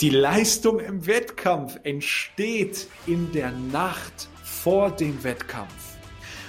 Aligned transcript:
Die 0.00 0.08
Leistung 0.08 0.80
im 0.80 1.06
Wettkampf 1.06 1.78
entsteht 1.82 2.88
in 3.06 3.32
der 3.32 3.50
Nacht 3.50 4.30
vor 4.42 4.90
dem 4.90 5.22
Wettkampf, 5.24 5.98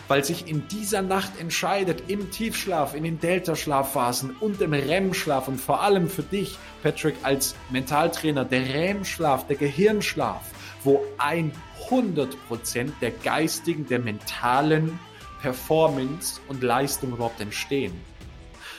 weil 0.08 0.24
sich 0.24 0.48
in 0.48 0.70
dieser 0.70 1.02
Nacht 1.02 1.38
entscheidet, 1.38 2.10
im 2.10 2.32
Tiefschlaf, 2.32 2.96
in 2.96 3.04
den 3.04 3.20
Delta-Schlafphasen 3.20 4.38
und 4.40 4.62
im 4.62 4.72
REM-Schlaf 4.72 5.50
und 5.50 5.60
vor 5.60 5.82
allem 5.82 6.08
für 6.08 6.24
dich, 6.24 6.58
Patrick, 6.82 7.16
als 7.24 7.54
Mentaltrainer, 7.72 8.46
der 8.46 8.74
REM-Schlaf, 8.74 9.46
der 9.48 9.58
Gehirnschlaf, 9.58 10.44
wo 10.86 11.04
100% 11.18 12.92
der 13.02 13.12
geistigen, 13.12 13.86
der 13.86 14.00
mentalen 14.00 14.98
Performance 15.42 16.40
und 16.48 16.64
Leistung 16.64 17.12
überhaupt 17.12 17.42
entstehen. 17.42 18.00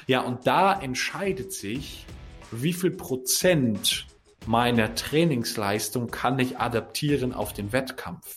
Ja, 0.07 0.23
und 0.23 0.47
da 0.47 0.81
entscheidet 0.81 1.53
sich, 1.53 2.07
wie 2.51 2.73
viel 2.73 2.93
Prozent 2.93 4.07
meiner 4.47 4.95
Trainingsleistung 4.95 6.11
kann 6.11 6.39
ich 6.39 6.59
adaptieren 6.59 7.33
auf 7.33 7.53
den 7.53 7.73
Wettkampf. 7.73 8.37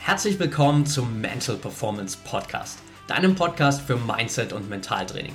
Herzlich 0.00 0.38
willkommen 0.38 0.86
zum 0.86 1.20
Mental 1.20 1.56
Performance 1.56 2.16
Podcast, 2.24 2.78
deinem 3.06 3.34
Podcast 3.34 3.82
für 3.82 3.96
Mindset 3.96 4.52
und 4.52 4.68
Mentaltraining. 4.70 5.34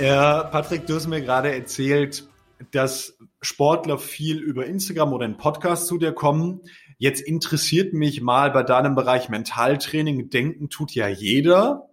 Ja, 0.00 0.44
Patrick, 0.44 0.86
du 0.86 0.94
hast 0.94 1.08
mir 1.08 1.20
gerade 1.20 1.52
erzählt, 1.54 2.26
dass 2.70 3.18
Sportler 3.42 3.98
viel 3.98 4.38
über 4.38 4.64
Instagram 4.64 5.12
oder 5.12 5.26
in 5.26 5.36
Podcast 5.36 5.88
zu 5.88 5.98
dir 5.98 6.12
kommen. 6.12 6.62
Jetzt 6.96 7.20
interessiert 7.20 7.92
mich 7.92 8.22
mal 8.22 8.50
bei 8.50 8.62
deinem 8.62 8.94
Bereich 8.94 9.28
Mentaltraining. 9.28 10.30
Denken 10.30 10.70
tut 10.70 10.94
ja 10.94 11.06
jeder. 11.06 11.90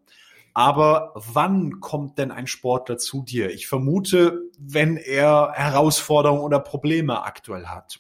Aber 0.54 1.12
wann 1.16 1.82
kommt 1.82 2.18
denn 2.18 2.32
ein 2.32 2.48
Sportler 2.48 2.98
zu 2.98 3.24
dir? 3.24 3.52
Ich 3.52 3.68
vermute, 3.68 4.42
wenn 4.58 4.96
er 4.96 5.52
Herausforderungen 5.54 6.42
oder 6.42 6.60
Probleme 6.62 7.24
aktuell 7.24 7.66
hat. 7.66 8.00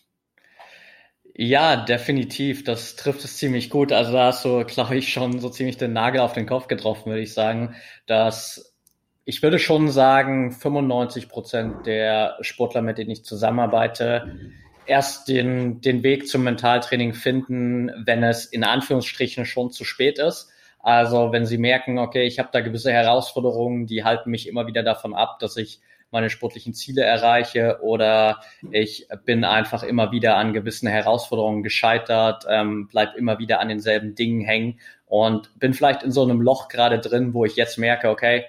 Ja, 1.35 1.75
definitiv. 1.75 2.63
Das 2.63 2.95
trifft 2.95 3.23
es 3.25 3.37
ziemlich 3.37 3.69
gut. 3.69 3.91
Also 3.91 4.11
da 4.11 4.27
hast 4.27 4.43
du, 4.43 4.63
glaube 4.65 4.95
ich, 4.95 5.13
schon 5.13 5.39
so 5.39 5.49
ziemlich 5.49 5.77
den 5.77 5.93
Nagel 5.93 6.21
auf 6.21 6.33
den 6.33 6.47
Kopf 6.47 6.67
getroffen, 6.67 7.11
würde 7.11 7.21
ich 7.21 7.33
sagen, 7.33 7.75
dass 8.07 8.66
ich 9.29 9.43
würde 9.43 9.59
schon 9.59 9.89
sagen, 9.89 10.53
95 10.53 11.27
Prozent 11.27 11.85
der 11.85 12.37
Sportler, 12.39 12.81
mit 12.81 12.97
denen 12.97 13.11
ich 13.11 13.25
zusammenarbeite, 13.25 14.37
erst 14.85 15.27
den, 15.27 15.81
den 15.81 16.01
Weg 16.01 16.29
zum 16.29 16.45
Mentaltraining 16.45 17.13
finden, 17.13 17.91
wenn 18.05 18.23
es 18.23 18.45
in 18.45 18.63
Anführungsstrichen 18.63 19.45
schon 19.45 19.69
zu 19.69 19.83
spät 19.83 20.17
ist. 20.17 20.49
Also 20.79 21.33
wenn 21.33 21.45
sie 21.45 21.57
merken, 21.57 21.99
okay, 21.99 22.25
ich 22.25 22.39
habe 22.39 22.47
da 22.53 22.61
gewisse 22.61 22.93
Herausforderungen, 22.93 23.85
die 23.85 24.05
halten 24.05 24.31
mich 24.31 24.47
immer 24.47 24.65
wieder 24.65 24.81
davon 24.81 25.13
ab, 25.13 25.39
dass 25.39 25.57
ich 25.57 25.81
meine 26.09 26.29
sportlichen 26.29 26.73
Ziele 26.73 27.03
erreiche 27.03 27.79
oder 27.81 28.39
ich 28.71 29.09
bin 29.25 29.43
einfach 29.43 29.83
immer 29.83 30.13
wieder 30.13 30.37
an 30.37 30.53
gewissen 30.53 30.87
Herausforderungen 30.87 31.63
gescheitert, 31.63 32.45
ähm, 32.49 32.87
bleib 32.87 33.17
immer 33.17 33.39
wieder 33.39 33.59
an 33.59 33.67
denselben 33.67 34.15
Dingen 34.15 34.39
hängen 34.39 34.79
und 35.05 35.51
bin 35.59 35.73
vielleicht 35.73 36.03
in 36.03 36.13
so 36.13 36.23
einem 36.23 36.39
Loch 36.39 36.69
gerade 36.69 36.99
drin, 36.99 37.33
wo 37.33 37.43
ich 37.43 37.57
jetzt 37.57 37.77
merke, 37.77 38.09
okay, 38.09 38.45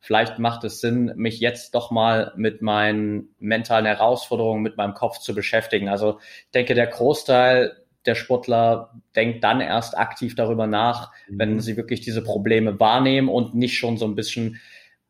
vielleicht 0.00 0.38
macht 0.38 0.64
es 0.64 0.80
Sinn, 0.80 1.12
mich 1.16 1.40
jetzt 1.40 1.74
doch 1.74 1.90
mal 1.90 2.32
mit 2.36 2.62
meinen 2.62 3.34
mentalen 3.38 3.86
Herausforderungen, 3.86 4.62
mit 4.62 4.76
meinem 4.76 4.94
Kopf 4.94 5.18
zu 5.18 5.34
beschäftigen. 5.34 5.88
Also 5.88 6.18
ich 6.46 6.50
denke, 6.52 6.74
der 6.74 6.86
Großteil 6.86 7.76
der 8.06 8.14
Sportler 8.14 8.94
denkt 9.14 9.44
dann 9.44 9.60
erst 9.60 9.96
aktiv 9.96 10.34
darüber 10.34 10.66
nach, 10.66 11.12
mhm. 11.28 11.38
wenn 11.38 11.60
sie 11.60 11.76
wirklich 11.76 12.00
diese 12.00 12.22
Probleme 12.22 12.80
wahrnehmen 12.80 13.28
und 13.28 13.54
nicht 13.54 13.76
schon 13.76 13.98
so 13.98 14.06
ein 14.06 14.14
bisschen 14.14 14.58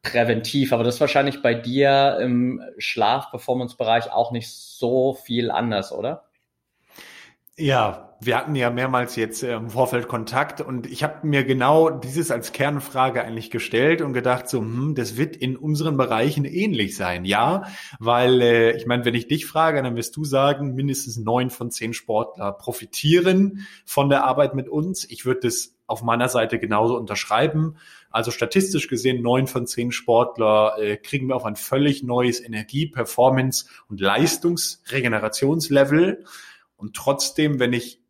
präventiv. 0.03 0.73
Aber 0.73 0.83
das 0.83 0.97
ist 0.97 1.01
wahrscheinlich 1.01 1.43
bei 1.43 1.55
dir 1.55 2.19
im 2.21 2.61
Schlaf-Performance-Bereich 2.79 4.11
auch 4.11 4.33
nicht 4.33 4.51
so 4.51 5.15
viel 5.15 5.51
anders, 5.51 5.93
oder? 5.93 6.25
Ja, 7.61 8.17
wir 8.23 8.37
hatten 8.39 8.55
ja 8.55 8.71
mehrmals 8.71 9.17
jetzt 9.17 9.43
äh, 9.43 9.55
im 9.55 9.69
Vorfeld 9.69 10.09
Kontakt 10.09 10.63
und 10.63 10.87
ich 10.87 11.03
habe 11.03 11.27
mir 11.27 11.45
genau 11.45 11.91
dieses 11.91 12.31
als 12.31 12.53
Kernfrage 12.53 13.23
eigentlich 13.23 13.51
gestellt 13.51 14.01
und 14.01 14.15
gedacht, 14.15 14.49
so, 14.49 14.61
hm, 14.61 14.95
das 14.95 15.19
wird 15.19 15.37
in 15.37 15.59
unseren 15.59 15.99
Bereichen 15.99 16.47
ähnlich 16.47 16.97
sein. 16.97 17.27
Ja, 17.27 17.65
weil 17.99 18.41
äh, 18.41 18.75
ich 18.77 18.87
meine, 18.87 19.05
wenn 19.05 19.15
ich 19.15 19.29
dich 19.29 19.45
frage, 19.45 19.83
dann 19.83 19.95
wirst 19.95 20.17
du 20.17 20.25
sagen, 20.25 20.75
mindestens 20.75 21.19
neun 21.19 21.51
von 21.51 21.71
zehn 21.71 21.93
Sportler 21.93 22.53
profitieren 22.53 23.67
von 23.85 24.09
der 24.09 24.25
Arbeit 24.25 24.55
mit 24.55 24.71
uns. 24.71 25.05
Ich 25.11 25.27
würde 25.27 25.41
das 25.45 25.75
auf 25.87 26.03
meiner 26.03 26.31
Seite 26.31 26.59
genauso 26.59 26.97
unterschreiben. 26.97 27.77
Also 28.11 28.31
statistisch 28.31 28.89
gesehen, 28.89 29.21
neun 29.23 29.49
von 29.49 29.67
zehn 29.67 29.93
Sportler 29.93 30.77
äh, 30.79 30.97
kriegen 30.97 31.29
wir 31.29 31.37
auf 31.37 31.45
ein 31.45 31.57
völlig 31.57 32.03
neues 32.03 32.41
Energie-, 32.41 32.87
Performance- 32.87 33.67
und 33.89 34.01
Leistungsregenerationslevel. 34.01 36.25
Und 36.81 36.97
trotzdem, 36.97 37.61
wenn 37.61 37.73
ich 37.73 38.01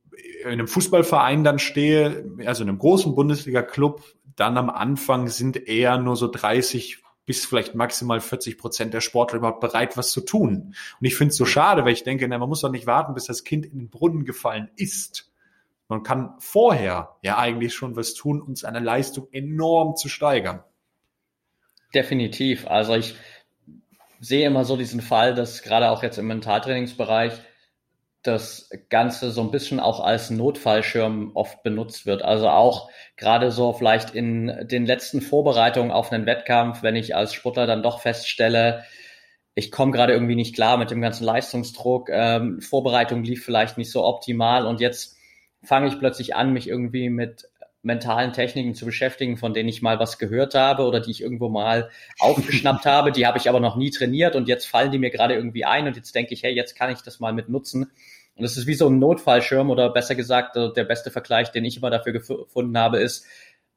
in 0.42 0.50
einem 0.50 0.68
Fußballverein 0.68 1.44
dann 1.44 1.58
stehe, 1.58 2.24
also 2.46 2.62
in 2.62 2.68
einem 2.68 2.78
großen 2.78 3.14
Bundesliga-Club, 3.14 4.02
dann 4.36 4.56
am 4.56 4.70
Anfang 4.70 5.28
sind 5.28 5.68
eher 5.68 5.98
nur 5.98 6.16
so 6.16 6.28
30 6.28 6.98
bis 7.26 7.44
vielleicht 7.44 7.74
maximal 7.74 8.20
40 8.20 8.58
Prozent 8.58 8.94
der 8.94 9.00
Sportler 9.00 9.38
überhaupt 9.38 9.60
bereit, 9.60 9.96
was 9.96 10.10
zu 10.10 10.20
tun. 10.20 10.74
Und 11.00 11.06
ich 11.06 11.14
finde 11.14 11.30
es 11.30 11.36
so 11.36 11.44
schade, 11.44 11.84
weil 11.84 11.92
ich 11.92 12.02
denke, 12.02 12.26
na, 12.26 12.38
man 12.38 12.48
muss 12.48 12.62
doch 12.62 12.70
nicht 12.70 12.86
warten, 12.86 13.14
bis 13.14 13.26
das 13.26 13.44
Kind 13.44 13.66
in 13.66 13.78
den 13.78 13.90
Brunnen 13.90 14.24
gefallen 14.24 14.70
ist. 14.76 15.30
Man 15.88 16.02
kann 16.02 16.34
vorher 16.38 17.16
ja 17.22 17.38
eigentlich 17.38 17.74
schon 17.74 17.94
was 17.96 18.14
tun, 18.14 18.40
um 18.40 18.56
seine 18.56 18.80
Leistung 18.80 19.28
enorm 19.32 19.96
zu 19.96 20.08
steigern. 20.08 20.64
Definitiv. 21.94 22.66
Also 22.66 22.94
ich 22.94 23.14
sehe 24.20 24.46
immer 24.46 24.64
so 24.64 24.76
diesen 24.76 25.00
Fall, 25.00 25.34
dass 25.34 25.62
gerade 25.62 25.90
auch 25.90 26.02
jetzt 26.02 26.18
im 26.18 26.26
Mentaltrainingsbereich 26.26 27.32
das 28.22 28.70
Ganze 28.90 29.30
so 29.30 29.40
ein 29.40 29.50
bisschen 29.50 29.80
auch 29.80 30.00
als 30.00 30.30
Notfallschirm 30.30 31.32
oft 31.34 31.62
benutzt 31.62 32.06
wird. 32.06 32.22
Also 32.22 32.48
auch 32.48 32.90
gerade 33.16 33.50
so 33.50 33.72
vielleicht 33.72 34.14
in 34.14 34.66
den 34.68 34.84
letzten 34.84 35.22
Vorbereitungen 35.22 35.90
auf 35.90 36.12
einen 36.12 36.26
Wettkampf, 36.26 36.82
wenn 36.82 36.96
ich 36.96 37.16
als 37.16 37.32
Sportler 37.32 37.66
dann 37.66 37.82
doch 37.82 38.00
feststelle, 38.00 38.84
ich 39.54 39.70
komme 39.70 39.92
gerade 39.92 40.12
irgendwie 40.12 40.36
nicht 40.36 40.54
klar 40.54 40.76
mit 40.76 40.90
dem 40.90 41.00
ganzen 41.00 41.24
Leistungsdruck, 41.24 42.08
ähm, 42.10 42.60
Vorbereitung 42.60 43.24
lief 43.24 43.44
vielleicht 43.44 43.78
nicht 43.78 43.90
so 43.90 44.04
optimal 44.04 44.66
und 44.66 44.80
jetzt 44.80 45.16
fange 45.62 45.88
ich 45.88 45.98
plötzlich 45.98 46.34
an, 46.34 46.52
mich 46.52 46.68
irgendwie 46.68 47.10
mit 47.10 47.49
mentalen 47.82 48.32
Techniken 48.32 48.74
zu 48.74 48.84
beschäftigen, 48.84 49.36
von 49.36 49.54
denen 49.54 49.68
ich 49.68 49.80
mal 49.80 49.98
was 49.98 50.18
gehört 50.18 50.54
habe 50.54 50.84
oder 50.84 51.00
die 51.00 51.10
ich 51.10 51.22
irgendwo 51.22 51.48
mal 51.48 51.90
aufgeschnappt 52.18 52.84
habe. 52.86 53.12
Die 53.12 53.26
habe 53.26 53.38
ich 53.38 53.48
aber 53.48 53.60
noch 53.60 53.76
nie 53.76 53.90
trainiert 53.90 54.36
und 54.36 54.48
jetzt 54.48 54.66
fallen 54.66 54.92
die 54.92 54.98
mir 54.98 55.10
gerade 55.10 55.34
irgendwie 55.34 55.64
ein 55.64 55.86
und 55.86 55.96
jetzt 55.96 56.14
denke 56.14 56.34
ich, 56.34 56.42
hey, 56.42 56.54
jetzt 56.54 56.76
kann 56.76 56.90
ich 56.90 57.02
das 57.02 57.20
mal 57.20 57.32
mit 57.32 57.48
nutzen. 57.48 57.90
Und 58.34 58.42
das 58.42 58.56
ist 58.56 58.66
wie 58.66 58.74
so 58.74 58.88
ein 58.88 58.98
Notfallschirm 58.98 59.70
oder 59.70 59.90
besser 59.90 60.14
gesagt, 60.14 60.56
äh, 60.56 60.72
der 60.72 60.84
beste 60.84 61.10
Vergleich, 61.10 61.52
den 61.52 61.64
ich 61.64 61.76
immer 61.76 61.90
dafür 61.90 62.12
gefunden 62.12 62.76
habe, 62.78 62.98
ist, 62.98 63.26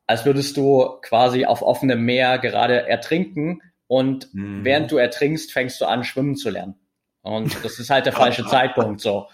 als 0.05 0.25
würdest 0.25 0.57
du 0.57 1.00
quasi 1.01 1.45
auf 1.45 1.61
offenem 1.61 2.01
Meer 2.01 2.38
gerade 2.39 2.88
ertrinken 2.88 3.61
und 3.88 4.33
mhm. 4.33 4.63
während 4.63 4.91
du 4.91 4.97
ertrinkst, 4.97 5.51
fängst 5.51 5.79
du 5.79 5.85
an, 5.85 6.03
schwimmen 6.03 6.35
zu 6.35 6.50
lernen. 6.50 6.75
Und 7.21 7.63
das 7.63 7.79
ist 7.79 7.89
halt 7.89 8.05
der 8.05 8.13
falsche 8.13 8.45
Zeitpunkt, 8.47 9.00
so. 9.01 9.27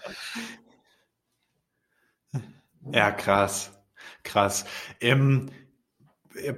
Ja, 2.92 3.10
krass. 3.10 3.79
Krass. 4.22 4.64
Ähm, 5.00 5.50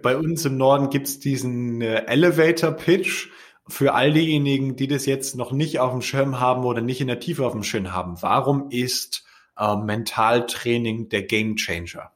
bei 0.02 0.16
uns 0.16 0.44
im 0.44 0.56
Norden 0.56 0.90
gibt's 0.90 1.18
diesen 1.18 1.80
äh, 1.80 2.04
Elevator 2.06 2.72
Pitch 2.72 3.28
für 3.68 3.94
all 3.94 4.12
diejenigen, 4.12 4.76
die 4.76 4.88
das 4.88 5.06
jetzt 5.06 5.36
noch 5.36 5.52
nicht 5.52 5.78
auf 5.78 5.92
dem 5.92 6.02
Schirm 6.02 6.40
haben 6.40 6.64
oder 6.64 6.80
nicht 6.80 7.00
in 7.00 7.06
der 7.06 7.20
Tiefe 7.20 7.46
auf 7.46 7.52
dem 7.52 7.62
Schirm 7.62 7.92
haben. 7.92 8.20
Warum 8.20 8.70
ist 8.70 9.24
äh, 9.56 9.76
Mentaltraining 9.76 11.08
der 11.08 11.22
Game 11.22 11.56
Changer? 11.56 12.12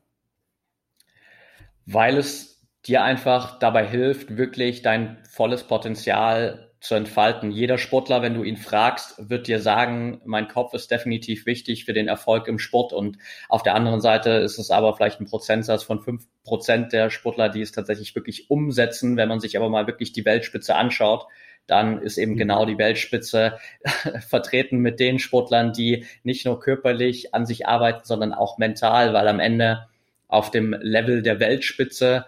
Weil 1.86 2.18
es 2.18 2.60
dir 2.84 3.02
einfach 3.02 3.58
dabei 3.58 3.86
hilft, 3.86 4.36
wirklich 4.36 4.82
dein 4.82 5.22
volles 5.28 5.64
Potenzial 5.64 6.65
zu 6.86 6.94
entfalten. 6.94 7.50
Jeder 7.50 7.78
Sportler, 7.78 8.22
wenn 8.22 8.34
du 8.34 8.44
ihn 8.44 8.56
fragst, 8.56 9.14
wird 9.18 9.48
dir 9.48 9.60
sagen, 9.60 10.20
mein 10.24 10.46
Kopf 10.46 10.72
ist 10.72 10.90
definitiv 10.90 11.44
wichtig 11.44 11.84
für 11.84 11.92
den 11.92 12.06
Erfolg 12.06 12.46
im 12.46 12.58
Sport. 12.58 12.92
Und 12.92 13.18
auf 13.48 13.62
der 13.62 13.74
anderen 13.74 14.00
Seite 14.00 14.30
ist 14.30 14.58
es 14.58 14.70
aber 14.70 14.94
vielleicht 14.94 15.20
ein 15.20 15.26
Prozentsatz 15.26 15.82
von 15.82 16.00
fünf 16.00 16.26
Prozent 16.44 16.92
der 16.92 17.10
Sportler, 17.10 17.48
die 17.48 17.60
es 17.60 17.72
tatsächlich 17.72 18.14
wirklich 18.14 18.50
umsetzen. 18.50 19.16
Wenn 19.16 19.28
man 19.28 19.40
sich 19.40 19.56
aber 19.56 19.68
mal 19.68 19.86
wirklich 19.86 20.12
die 20.12 20.24
Weltspitze 20.24 20.76
anschaut, 20.76 21.26
dann 21.66 22.00
ist 22.00 22.18
eben 22.18 22.32
mhm. 22.32 22.38
genau 22.38 22.64
die 22.64 22.78
Weltspitze 22.78 23.58
vertreten 24.28 24.78
mit 24.78 25.00
den 25.00 25.18
Sportlern, 25.18 25.72
die 25.72 26.06
nicht 26.22 26.46
nur 26.46 26.60
körperlich 26.60 27.34
an 27.34 27.46
sich 27.46 27.66
arbeiten, 27.66 28.04
sondern 28.04 28.32
auch 28.32 28.58
mental, 28.58 29.12
weil 29.12 29.26
am 29.26 29.40
Ende 29.40 29.88
auf 30.28 30.50
dem 30.50 30.72
Level 30.80 31.22
der 31.22 31.40
Weltspitze 31.40 32.26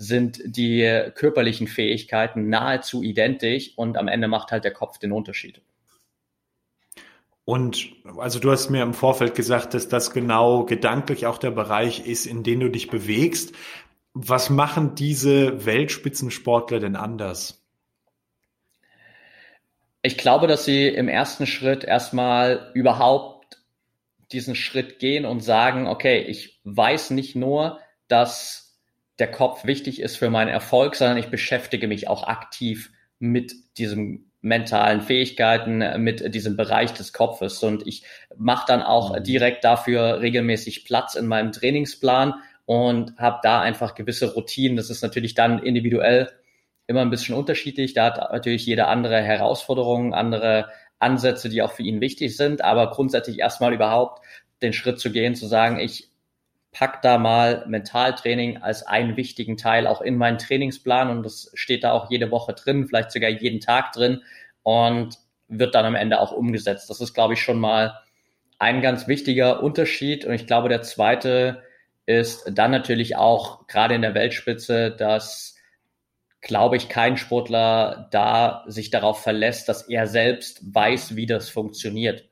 sind 0.00 0.40
die 0.44 1.10
körperlichen 1.14 1.68
Fähigkeiten 1.68 2.48
nahezu 2.48 3.02
identisch 3.02 3.76
und 3.76 3.98
am 3.98 4.08
Ende 4.08 4.28
macht 4.28 4.50
halt 4.50 4.64
der 4.64 4.72
Kopf 4.72 4.96
den 4.96 5.12
Unterschied. 5.12 5.60
Und 7.44 7.92
also 8.16 8.38
du 8.38 8.50
hast 8.50 8.70
mir 8.70 8.82
im 8.82 8.94
Vorfeld 8.94 9.34
gesagt, 9.34 9.74
dass 9.74 9.88
das 9.88 10.12
genau 10.12 10.64
gedanklich 10.64 11.26
auch 11.26 11.36
der 11.36 11.50
Bereich 11.50 12.06
ist, 12.06 12.24
in 12.24 12.42
dem 12.42 12.60
du 12.60 12.70
dich 12.70 12.88
bewegst. 12.88 13.54
Was 14.14 14.48
machen 14.48 14.94
diese 14.94 15.66
Weltspitzensportler 15.66 16.80
denn 16.80 16.96
anders? 16.96 17.62
Ich 20.00 20.16
glaube, 20.16 20.46
dass 20.46 20.64
sie 20.64 20.88
im 20.88 21.08
ersten 21.08 21.46
Schritt 21.46 21.84
erstmal 21.84 22.70
überhaupt 22.72 23.58
diesen 24.32 24.54
Schritt 24.54 24.98
gehen 24.98 25.26
und 25.26 25.40
sagen, 25.40 25.88
okay, 25.88 26.20
ich 26.22 26.58
weiß 26.64 27.10
nicht 27.10 27.36
nur, 27.36 27.80
dass 28.08 28.69
der 29.20 29.30
Kopf 29.30 29.64
wichtig 29.64 30.00
ist 30.00 30.16
für 30.16 30.30
meinen 30.30 30.48
Erfolg, 30.48 30.96
sondern 30.96 31.18
ich 31.18 31.28
beschäftige 31.28 31.86
mich 31.86 32.08
auch 32.08 32.26
aktiv 32.26 32.90
mit 33.18 33.52
diesen 33.78 34.32
mentalen 34.40 35.02
Fähigkeiten, 35.02 36.02
mit 36.02 36.34
diesem 36.34 36.56
Bereich 36.56 36.92
des 36.94 37.12
Kopfes. 37.12 37.62
Und 37.62 37.86
ich 37.86 38.04
mache 38.36 38.64
dann 38.66 38.82
auch 38.82 39.16
mhm. 39.16 39.22
direkt 39.22 39.64
dafür 39.64 40.20
regelmäßig 40.20 40.84
Platz 40.84 41.14
in 41.14 41.26
meinem 41.26 41.52
Trainingsplan 41.52 42.34
und 42.64 43.16
habe 43.18 43.40
da 43.42 43.60
einfach 43.60 43.94
gewisse 43.94 44.32
Routinen. 44.32 44.76
Das 44.76 44.90
ist 44.90 45.02
natürlich 45.02 45.34
dann 45.34 45.62
individuell 45.62 46.30
immer 46.86 47.02
ein 47.02 47.10
bisschen 47.10 47.34
unterschiedlich. 47.34 47.92
Da 47.92 48.06
hat 48.06 48.32
natürlich 48.32 48.64
jeder 48.64 48.88
andere 48.88 49.20
Herausforderungen, 49.20 50.14
andere 50.14 50.70
Ansätze, 50.98 51.48
die 51.48 51.62
auch 51.62 51.72
für 51.72 51.82
ihn 51.82 52.00
wichtig 52.00 52.36
sind. 52.36 52.64
Aber 52.64 52.90
grundsätzlich 52.90 53.38
erstmal 53.38 53.74
überhaupt 53.74 54.24
den 54.62 54.72
Schritt 54.72 54.98
zu 54.98 55.10
gehen, 55.10 55.34
zu 55.34 55.46
sagen, 55.46 55.78
ich 55.78 56.09
pack 56.72 57.02
da 57.02 57.18
mal 57.18 57.64
Mentaltraining 57.66 58.58
als 58.58 58.86
einen 58.86 59.16
wichtigen 59.16 59.56
Teil 59.56 59.86
auch 59.86 60.00
in 60.00 60.16
meinen 60.16 60.38
Trainingsplan 60.38 61.10
und 61.10 61.24
das 61.24 61.50
steht 61.54 61.84
da 61.84 61.92
auch 61.92 62.10
jede 62.10 62.30
Woche 62.30 62.52
drin, 62.54 62.86
vielleicht 62.86 63.10
sogar 63.10 63.30
jeden 63.30 63.60
Tag 63.60 63.92
drin 63.92 64.22
und 64.62 65.18
wird 65.48 65.74
dann 65.74 65.84
am 65.84 65.96
Ende 65.96 66.20
auch 66.20 66.32
umgesetzt. 66.32 66.88
Das 66.90 67.00
ist, 67.00 67.12
glaube 67.12 67.34
ich, 67.34 67.42
schon 67.42 67.58
mal 67.58 67.98
ein 68.58 68.82
ganz 68.82 69.08
wichtiger 69.08 69.62
Unterschied. 69.62 70.24
Und 70.24 70.32
ich 70.34 70.46
glaube, 70.46 70.68
der 70.68 70.82
zweite 70.82 71.62
ist 72.06 72.44
dann 72.52 72.70
natürlich 72.70 73.16
auch 73.16 73.66
gerade 73.66 73.94
in 73.94 74.02
der 74.02 74.14
Weltspitze, 74.14 74.92
dass, 74.92 75.56
glaube 76.40 76.76
ich, 76.76 76.88
kein 76.88 77.16
Sportler 77.16 78.08
da 78.12 78.64
sich 78.68 78.90
darauf 78.90 79.22
verlässt, 79.22 79.68
dass 79.68 79.88
er 79.88 80.06
selbst 80.06 80.60
weiß, 80.74 81.16
wie 81.16 81.26
das 81.26 81.48
funktioniert 81.48 82.29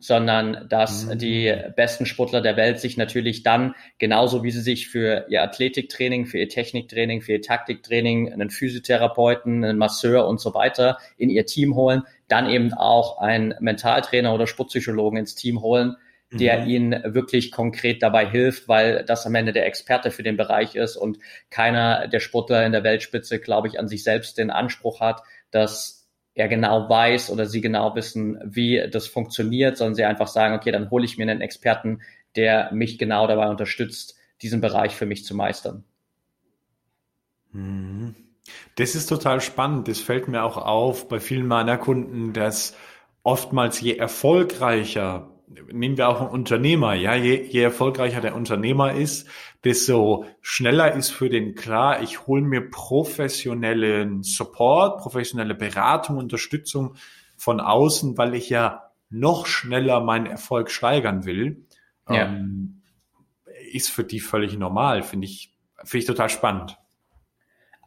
sondern 0.00 0.66
dass 0.68 1.06
mhm. 1.06 1.18
die 1.18 1.54
besten 1.76 2.06
Sportler 2.06 2.40
der 2.40 2.56
Welt 2.56 2.80
sich 2.80 2.96
natürlich 2.96 3.42
dann, 3.42 3.74
genauso 3.98 4.42
wie 4.42 4.50
sie 4.50 4.62
sich 4.62 4.88
für 4.88 5.26
ihr 5.28 5.42
Athletiktraining, 5.42 6.26
für 6.26 6.38
ihr 6.38 6.48
Techniktraining, 6.48 7.20
für 7.20 7.32
ihr 7.32 7.42
Taktiktraining 7.42 8.32
einen 8.32 8.50
Physiotherapeuten, 8.50 9.62
einen 9.62 9.78
Masseur 9.78 10.26
und 10.26 10.40
so 10.40 10.54
weiter 10.54 10.98
in 11.16 11.30
ihr 11.30 11.46
Team 11.46 11.74
holen, 11.74 12.02
dann 12.28 12.48
eben 12.48 12.72
auch 12.72 13.18
einen 13.18 13.54
Mentaltrainer 13.60 14.34
oder 14.34 14.46
Sportpsychologen 14.46 15.18
ins 15.18 15.34
Team 15.34 15.60
holen, 15.60 15.96
der 16.32 16.60
mhm. 16.60 16.68
ihnen 16.68 17.14
wirklich 17.14 17.50
konkret 17.50 18.02
dabei 18.02 18.28
hilft, 18.28 18.68
weil 18.68 19.04
das 19.04 19.26
am 19.26 19.34
Ende 19.34 19.52
der 19.52 19.66
Experte 19.66 20.10
für 20.10 20.22
den 20.22 20.36
Bereich 20.36 20.76
ist 20.76 20.96
und 20.96 21.18
keiner 21.50 22.08
der 22.08 22.20
Sportler 22.20 22.64
in 22.64 22.72
der 22.72 22.84
Weltspitze, 22.84 23.40
glaube 23.40 23.68
ich, 23.68 23.78
an 23.78 23.88
sich 23.88 24.04
selbst 24.04 24.38
den 24.38 24.50
Anspruch 24.50 25.00
hat, 25.00 25.22
dass 25.50 25.99
er 26.40 26.48
genau 26.48 26.88
weiß 26.88 27.30
oder 27.30 27.46
sie 27.46 27.60
genau 27.60 27.94
wissen, 27.94 28.38
wie 28.44 28.88
das 28.90 29.06
funktioniert, 29.06 29.76
sondern 29.76 29.94
sie 29.94 30.04
einfach 30.04 30.26
sagen, 30.26 30.54
okay, 30.54 30.72
dann 30.72 30.90
hole 30.90 31.04
ich 31.04 31.18
mir 31.18 31.24
einen 31.24 31.42
Experten, 31.42 32.00
der 32.34 32.72
mich 32.72 32.98
genau 32.98 33.26
dabei 33.26 33.48
unterstützt, 33.48 34.16
diesen 34.40 34.60
Bereich 34.60 34.96
für 34.96 35.06
mich 35.06 35.24
zu 35.24 35.36
meistern. 35.36 35.84
Mhm. 37.52 38.14
Das 38.76 38.94
ist 38.94 39.06
total 39.06 39.40
spannend. 39.40 39.86
Das 39.86 40.00
fällt 40.00 40.28
mir 40.28 40.42
auch 40.42 40.56
auf 40.56 41.08
bei 41.08 41.20
vielen 41.20 41.46
meiner 41.46 41.76
Kunden, 41.76 42.32
dass 42.32 42.74
oftmals 43.22 43.80
je 43.80 43.96
erfolgreicher 43.96 45.28
nehmen 45.72 45.96
wir 45.96 46.08
auch 46.08 46.20
einen 46.20 46.30
Unternehmer, 46.30 46.94
ja, 46.94 47.14
je, 47.14 47.42
je 47.42 47.62
erfolgreicher 47.62 48.20
der 48.20 48.36
Unternehmer 48.36 48.94
ist, 48.94 49.28
desto 49.64 50.24
schneller 50.40 50.94
ist 50.94 51.10
für 51.10 51.28
den 51.28 51.54
klar, 51.54 52.02
ich 52.02 52.26
hole 52.26 52.42
mir 52.42 52.70
professionellen 52.70 54.22
Support, 54.22 55.00
professionelle 55.00 55.54
Beratung, 55.54 56.18
Unterstützung 56.18 56.94
von 57.36 57.60
außen, 57.60 58.16
weil 58.16 58.34
ich 58.34 58.48
ja 58.48 58.90
noch 59.08 59.46
schneller 59.46 60.00
meinen 60.00 60.26
Erfolg 60.26 60.70
steigern 60.70 61.24
will. 61.24 61.66
Ja. 62.08 62.26
Ähm, 62.26 62.82
ist 63.72 63.90
für 63.90 64.04
die 64.04 64.20
völlig 64.20 64.56
normal, 64.56 65.02
finde 65.02 65.26
ich, 65.26 65.54
finde 65.84 65.98
ich 65.98 66.06
total 66.06 66.28
spannend. 66.28 66.79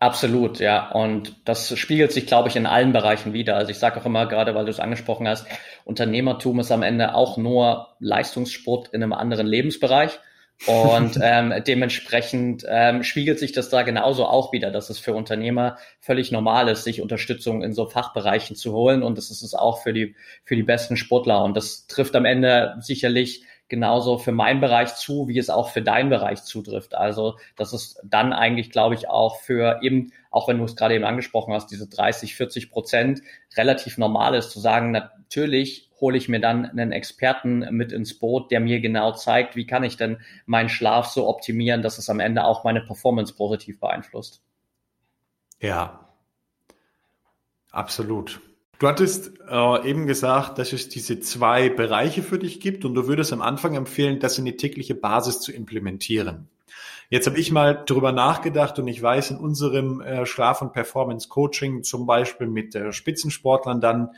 Absolut, 0.03 0.59
ja. 0.59 0.91
Und 0.91 1.33
das 1.45 1.79
spiegelt 1.79 2.11
sich, 2.11 2.25
glaube 2.25 2.49
ich, 2.49 2.57
in 2.57 2.65
allen 2.65 2.91
Bereichen 2.91 3.31
wieder. 3.31 3.55
Also 3.55 3.71
ich 3.71 3.79
sage 3.79 4.01
auch 4.01 4.05
immer, 4.05 4.25
gerade 4.25 4.53
weil 4.53 4.65
du 4.65 4.71
es 4.71 4.81
angesprochen 4.81 5.29
hast, 5.29 5.47
Unternehmertum 5.85 6.59
ist 6.59 6.73
am 6.73 6.83
Ende 6.83 7.15
auch 7.15 7.37
nur 7.37 7.87
Leistungssport 7.99 8.89
in 8.89 9.01
einem 9.01 9.13
anderen 9.13 9.47
Lebensbereich. 9.47 10.19
Und 10.65 11.17
ähm, 11.23 11.53
dementsprechend 11.65 12.65
ähm, 12.67 13.03
spiegelt 13.03 13.39
sich 13.39 13.53
das 13.53 13.69
da 13.69 13.83
genauso 13.83 14.25
auch 14.25 14.51
wieder, 14.51 14.71
dass 14.71 14.89
es 14.89 14.99
für 14.99 15.13
Unternehmer 15.13 15.77
völlig 16.01 16.33
normal 16.33 16.67
ist, 16.67 16.83
sich 16.83 17.01
Unterstützung 17.01 17.63
in 17.63 17.71
so 17.71 17.87
Fachbereichen 17.87 18.57
zu 18.57 18.73
holen. 18.73 19.03
Und 19.03 19.17
das 19.17 19.31
ist 19.31 19.41
es 19.41 19.53
auch 19.53 19.83
für 19.83 19.93
die, 19.93 20.17
für 20.43 20.57
die 20.57 20.63
besten 20.63 20.97
Sportler. 20.97 21.45
Und 21.45 21.55
das 21.55 21.87
trifft 21.87 22.17
am 22.17 22.25
Ende 22.25 22.75
sicherlich 22.81 23.45
genauso 23.69 24.17
für 24.17 24.31
meinen 24.31 24.61
Bereich 24.61 24.95
zu, 24.95 25.27
wie 25.27 25.37
es 25.37 25.49
auch 25.49 25.69
für 25.69 25.81
deinen 25.81 26.09
Bereich 26.09 26.43
zutrifft. 26.43 26.95
Also 26.95 27.37
das 27.55 27.73
ist 27.73 27.99
dann 28.03 28.33
eigentlich, 28.33 28.71
glaube 28.71 28.95
ich, 28.95 29.09
auch 29.09 29.39
für 29.39 29.79
eben, 29.81 30.11
auch 30.31 30.47
wenn 30.47 30.57
du 30.57 30.63
es 30.65 30.75
gerade 30.75 30.95
eben 30.95 31.05
angesprochen 31.05 31.53
hast, 31.53 31.71
diese 31.71 31.87
30, 31.87 32.35
40 32.35 32.71
Prozent 32.71 33.21
relativ 33.55 33.97
normal 33.97 34.35
ist, 34.35 34.51
zu 34.51 34.59
sagen, 34.59 34.91
natürlich 34.91 35.89
hole 35.99 36.17
ich 36.17 36.27
mir 36.27 36.41
dann 36.41 36.65
einen 36.65 36.91
Experten 36.91 37.59
mit 37.71 37.91
ins 37.91 38.19
Boot, 38.19 38.51
der 38.51 38.59
mir 38.59 38.81
genau 38.81 39.13
zeigt, 39.13 39.55
wie 39.55 39.65
kann 39.65 39.83
ich 39.83 39.95
denn 39.95 40.17
meinen 40.45 40.69
Schlaf 40.69 41.07
so 41.07 41.27
optimieren, 41.27 41.81
dass 41.81 41.97
es 41.97 42.09
am 42.09 42.19
Ende 42.19 42.43
auch 42.43 42.63
meine 42.63 42.81
Performance 42.81 43.33
positiv 43.33 43.79
beeinflusst. 43.79 44.43
Ja, 45.59 46.09
absolut. 47.71 48.41
Du 48.83 48.89
hattest 48.89 49.31
äh, 49.49 49.89
eben 49.89 50.07
gesagt, 50.07 50.57
dass 50.57 50.73
es 50.73 50.89
diese 50.89 51.21
zwei 51.21 51.69
Bereiche 51.69 52.21
für 52.21 52.37
dich 52.37 52.59
gibt 52.59 52.83
und 52.83 52.95
du 52.95 53.07
würdest 53.07 53.31
am 53.31 53.41
Anfang 53.41 53.75
empfehlen, 53.75 54.19
das 54.19 54.37
in 54.37 54.43
die 54.43 54.57
tägliche 54.57 54.93
Basis 54.93 55.39
zu 55.39 55.53
implementieren. 55.53 56.49
Jetzt 57.09 57.25
habe 57.25 57.39
ich 57.39 57.49
mal 57.49 57.81
darüber 57.85 58.11
nachgedacht 58.11 58.77
und 58.79 58.89
ich 58.89 59.01
weiß, 59.01 59.31
in 59.31 59.37
unserem 59.37 60.01
äh, 60.01 60.25
Schlaf- 60.25 60.61
und 60.61 60.73
Performance-Coaching, 60.73 61.83
zum 61.83 62.05
Beispiel 62.05 62.47
mit 62.47 62.75
äh, 62.75 62.91
Spitzensportlern, 62.91 63.79
dann 63.79 64.09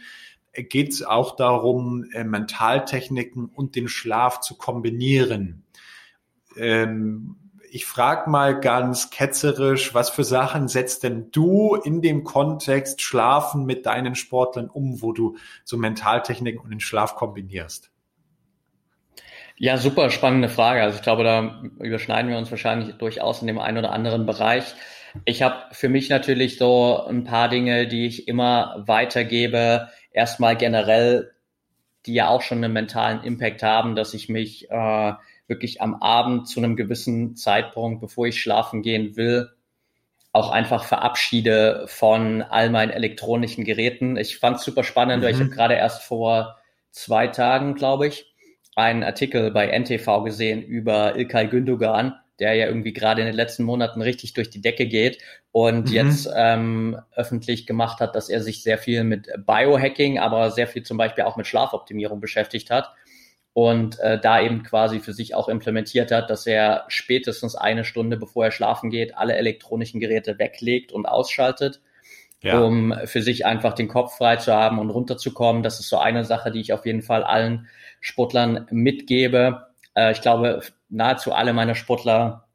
geht 0.52 0.94
es 0.94 1.04
auch 1.04 1.36
darum, 1.36 2.06
äh, 2.14 2.24
Mentaltechniken 2.24 3.46
und 3.46 3.76
den 3.76 3.88
Schlaf 3.88 4.40
zu 4.40 4.58
kombinieren. 4.58 5.64
Ähm, 6.58 7.36
ich 7.76 7.86
frage 7.86 8.30
mal 8.30 8.58
ganz 8.62 9.10
ketzerisch, 9.10 9.94
was 9.94 10.10
für 10.10 10.24
Sachen 10.24 10.70
setzt 10.70 11.04
denn 11.04 11.30
du 11.34 11.76
in 11.76 12.02
dem 12.02 12.24
Kontext 12.24 13.02
Schlafen 13.02 13.66
mit 13.66 13.86
deinen 13.86 14.16
Sportlern 14.16 14.70
um, 14.70 15.02
wo 15.02 15.12
du 15.12 15.36
so 15.66 15.76
Mentaltechniken 15.76 16.62
und 16.62 16.70
den 16.70 16.80
Schlaf 16.80 17.16
kombinierst? 17.16 17.92
Ja, 19.58 19.76
super 19.76 20.10
spannende 20.10 20.48
Frage. 20.48 20.84
Also 20.84 20.96
ich 20.96 21.02
glaube, 21.02 21.26
da 21.26 21.64
überschneiden 21.80 22.32
wir 22.32 22.38
uns 22.38 22.50
wahrscheinlich 22.50 22.96
durchaus 22.96 23.42
in 23.42 23.48
dem 23.48 23.60
einen 23.60 23.80
oder 23.80 23.92
anderen 23.92 24.26
Bereich. 24.26 24.74
Ich 25.26 25.42
habe 25.42 25.58
für 25.74 25.90
mich 25.90 26.08
natürlich 26.08 26.58
so 26.58 27.06
ein 27.06 27.26
paar 27.26 27.50
Dinge, 27.50 27.90
die 27.90 28.06
ich 28.06 28.30
immer 28.30 28.86
weitergebe. 28.88 29.90
Erstmal 30.12 30.56
generell, 30.56 31.34
die 32.06 32.14
ja 32.14 32.30
auch 32.30 32.42
schon 32.42 32.64
einen 32.64 32.72
mentalen 32.72 33.22
Impact 33.24 33.64
haben, 33.64 33.98
dass 33.98 34.14
ich 34.14 34.30
mich 34.30 34.72
äh, 34.72 35.14
wirklich 35.48 35.82
am 35.82 35.96
Abend 35.96 36.48
zu 36.48 36.60
einem 36.60 36.76
gewissen 36.76 37.36
Zeitpunkt, 37.36 38.02
bevor 38.02 38.28
ich 38.28 38.42
schlafen 38.42 38.82
gehen 38.82 39.16
will, 39.16 39.50
auch 40.36 40.52
einfach 40.52 40.84
verabschiede 40.84 41.86
von 41.88 42.42
all 42.42 42.70
meinen 42.70 42.92
elektronischen 42.92 43.64
Geräten. 43.64 44.18
Ich 44.18 44.38
fand 44.38 44.58
es 44.58 44.64
super 44.64 44.84
spannend, 44.84 45.22
mhm. 45.22 45.26
weil 45.26 45.34
ich 45.34 45.40
habe 45.40 45.50
gerade 45.50 45.76
erst 45.76 46.04
vor 46.04 46.58
zwei 46.92 47.28
Tagen, 47.28 47.76
glaube 47.76 48.08
ich, 48.08 48.34
einen 48.76 49.04
Artikel 49.04 49.52
bei 49.52 49.68
NTV 49.68 50.24
gesehen 50.24 50.62
über 50.62 51.16
Ilkay 51.16 51.48
Gündogan, 51.48 52.16
der 52.40 52.54
ja 52.56 52.66
irgendwie 52.66 52.92
gerade 52.92 53.22
in 53.22 53.28
den 53.28 53.36
letzten 53.36 53.64
Monaten 53.64 54.02
richtig 54.02 54.34
durch 54.34 54.50
die 54.50 54.62
Decke 54.62 54.88
geht 54.88 55.20
und 55.54 55.88
mhm. 55.88 55.94
jetzt 55.94 56.30
ähm, 56.36 57.00
öffentlich 57.16 57.66
gemacht 57.66 58.02
hat, 58.02 58.16
dass 58.16 58.28
er 58.28 58.42
sich 58.42 58.62
sehr 58.62 58.78
viel 58.78 59.06
mit 59.06 59.30
Biohacking, 59.46 60.20
aber 60.20 60.52
sehr 60.52 60.68
viel 60.68 60.84
zum 60.84 60.98
Beispiel 60.98 61.24
auch 61.24 61.38
mit 61.38 61.48
Schlafoptimierung 61.48 62.20
beschäftigt 62.20 62.72
hat 62.72 62.94
und 63.56 64.02
äh, 64.02 64.20
da 64.20 64.42
eben 64.42 64.64
quasi 64.64 65.00
für 65.00 65.14
sich 65.14 65.34
auch 65.34 65.48
implementiert 65.48 66.12
hat, 66.12 66.30
dass 66.30 66.46
er 66.46 66.84
spätestens 66.90 67.56
eine 67.56 67.86
Stunde 67.86 68.18
bevor 68.18 68.44
er 68.44 68.52
schlafen 68.52 68.90
geht, 68.90 69.18
alle 69.18 69.38
elektronischen 69.38 70.02
Geräte 70.02 70.38
weglegt 70.38 70.92
und 70.92 71.06
ausschaltet, 71.06 71.80
ja. 72.42 72.60
um 72.60 72.94
für 73.06 73.22
sich 73.22 73.46
einfach 73.46 73.72
den 73.72 73.88
Kopf 73.88 74.18
frei 74.18 74.36
zu 74.36 74.54
haben 74.54 74.78
und 74.78 74.90
runterzukommen. 74.90 75.64
Das 75.64 75.80
ist 75.80 75.88
so 75.88 75.98
eine 75.98 76.26
Sache, 76.26 76.52
die 76.52 76.60
ich 76.60 76.74
auf 76.74 76.86
jeden 76.86 77.02
Fall 77.02 77.24
allen 77.24 77.70
Sportlern 78.02 78.68
mitgebe. 78.72 79.68
Äh, 79.94 80.12
ich 80.12 80.20
glaube, 80.20 80.60
nahezu 80.90 81.32
alle 81.32 81.54
meiner 81.54 81.76
Sportler 81.76 82.50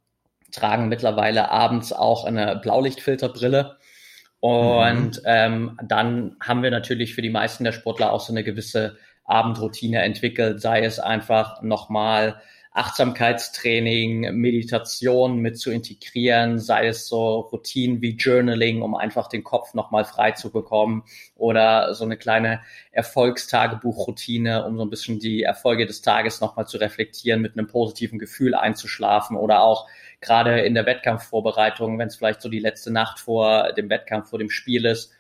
tragen 0.53 0.91
mittlerweile 0.91 1.51
abends 1.51 1.95
auch 1.95 2.27
eine 2.27 2.57
Blaulichtfilterbrille. 2.57 3.79
Und 4.41 5.17
mhm. 5.17 5.23
ähm, 5.25 5.79
dann 5.83 6.37
haben 6.43 6.63
wir 6.63 6.71
natürlich 6.71 7.15
für 7.15 7.23
die 7.23 7.31
meisten 7.31 7.65
der 7.65 7.73
Sportler 7.73 8.13
auch 8.13 8.21
so 8.21 8.35
eine 8.35 8.45
gewisse 8.45 8.99
Abendroutine 9.31 10.03
entwickelt, 10.03 10.61
sei 10.61 10.83
es 10.85 10.99
einfach 10.99 11.63
nochmal 11.63 12.41
Achtsamkeitstraining, 12.73 14.33
Meditation 14.37 15.39
mit 15.39 15.59
zu 15.59 15.73
integrieren, 15.73 16.61
sei 16.61 16.87
es 16.87 17.09
so 17.09 17.41
Routinen 17.41 18.01
wie 18.01 18.15
Journaling, 18.15 18.83
um 18.83 18.95
einfach 18.95 19.29
den 19.29 19.43
Kopf 19.43 19.75
nochmal 19.75 20.05
frei 20.05 20.33
zu 20.33 20.53
bekommen 20.53 21.03
oder 21.35 21.95
so 21.95 22.05
eine 22.05 22.17
kleine 22.17 22.61
Erfolgstagebuchroutine, 22.93 24.65
um 24.65 24.77
so 24.77 24.85
ein 24.85 24.91
bisschen 24.91 25.19
die 25.19 25.43
Erfolge 25.43 25.85
des 25.85 26.01
Tages 26.01 26.41
nochmal 26.41 26.69
zu 26.69 26.79
reflektieren, 26.79 27.43
mit 27.43 27.59
einem 27.59 27.67
positiven 27.67 28.21
Gefühl 28.21 28.55
einzuschlafen 28.55 29.37
oder 29.37 29.63
auch 29.63 29.89
gerade 30.21 30.61
in 30.61 30.75
der 30.75 30.87
Wettkampfvorbereitung, 30.87 31.99
wenn 31.99 32.07
es 32.07 32.17
vielleicht 32.17 32.41
so 32.41 32.49
die 32.49 32.61
letzte 32.61 32.93
Nacht 32.93 33.19
vor 33.19 33.73
dem 33.73 33.91
Wettkampf, 33.91 34.31
vor 34.31 34.39
dem 34.39 34.51
Spiel 34.51 34.85
ist, 34.85 35.13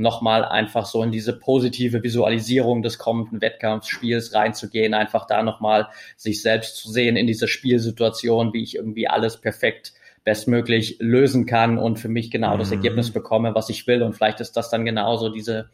nochmal 0.00 0.44
einfach 0.44 0.86
so 0.86 1.02
in 1.02 1.12
diese 1.12 1.32
positive 1.32 2.02
Visualisierung 2.02 2.82
des 2.82 2.98
kommenden 2.98 3.40
Wettkampfspiels 3.40 4.34
reinzugehen, 4.34 4.94
einfach 4.94 5.26
da 5.26 5.42
nochmal 5.42 5.88
sich 6.16 6.42
selbst 6.42 6.76
zu 6.76 6.90
sehen 6.90 7.16
in 7.16 7.26
dieser 7.26 7.48
Spielsituation, 7.48 8.52
wie 8.52 8.62
ich 8.62 8.76
irgendwie 8.76 9.08
alles 9.08 9.40
perfekt 9.40 9.92
bestmöglich 10.24 10.96
lösen 11.00 11.46
kann 11.46 11.78
und 11.78 11.98
für 11.98 12.08
mich 12.08 12.30
genau 12.30 12.56
das 12.56 12.68
mhm. 12.68 12.76
Ergebnis 12.76 13.10
bekomme, 13.10 13.54
was 13.54 13.70
ich 13.70 13.86
will. 13.86 14.02
Und 14.02 14.14
vielleicht 14.14 14.40
ist 14.40 14.56
das 14.56 14.70
dann 14.70 14.84
genauso 14.84 15.30
diese 15.30 15.70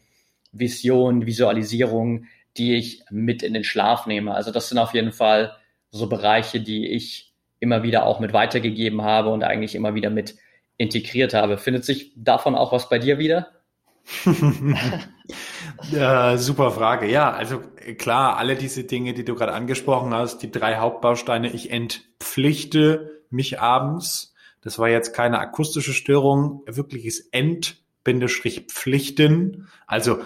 Vision, 0.53 1.27
Visualisierung, 1.27 2.27
die 2.57 2.77
ich 2.77 3.03
mit 3.11 3.43
in 3.43 3.55
den 3.55 3.65
Schlaf 3.65 4.07
nehme. 4.07 4.35
Also 4.35 4.51
das 4.51 4.69
sind 4.69 4.79
auf 4.79 4.95
jeden 4.95 5.13
Fall 5.13 5.57
so 5.91 6.09
Bereiche, 6.09 6.61
die 6.61 6.87
ich 6.87 7.33
immer 7.59 7.83
wieder 7.83 8.07
auch 8.07 8.21
mit 8.21 8.33
weitergegeben 8.33 9.03
habe 9.03 9.31
und 9.31 9.43
eigentlich 9.43 9.75
immer 9.75 9.95
wieder 9.95 10.11
mit 10.11 10.37
integriert 10.79 11.35
habe. 11.35 11.59
Findet 11.59 11.85
sich 11.85 12.13
davon 12.17 12.55
auch 12.55 12.73
was 12.73 12.89
bei 12.89 12.99
dir 12.99 13.19
wieder? 13.19 13.49
äh, 15.93 16.37
super 16.37 16.71
Frage. 16.71 17.11
Ja, 17.11 17.33
also 17.33 17.61
klar, 17.99 18.37
alle 18.37 18.57
diese 18.57 18.85
Dinge, 18.85 19.15
die 19.15 19.25
du 19.25 19.35
gerade 19.35 19.53
angesprochen 19.53 20.15
hast, 20.15 20.39
die 20.39 20.51
drei 20.51 20.77
Hauptbausteine, 20.77 21.53
ich 21.53 21.71
entpflichte 21.71 23.23
mich 23.31 23.61
abends. 23.61 24.35
Das 24.63 24.79
war 24.79 24.89
jetzt 24.89 25.15
keine 25.15 25.39
akustische 25.39 25.93
Störung, 25.93 26.63
wirkliches 26.67 27.29
Ent-Pflichten. 27.31 29.69
Also 29.87 30.19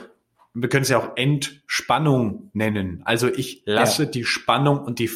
wir 0.55 0.69
können 0.69 0.83
es 0.83 0.89
ja 0.89 0.99
auch 0.99 1.17
Entspannung 1.17 2.51
nennen. 2.53 3.03
Also 3.05 3.29
ich 3.29 3.63
lasse 3.67 4.05
ja. 4.05 4.11
die 4.11 4.25
Spannung 4.25 4.81
und 4.81 4.99
die 4.99 5.09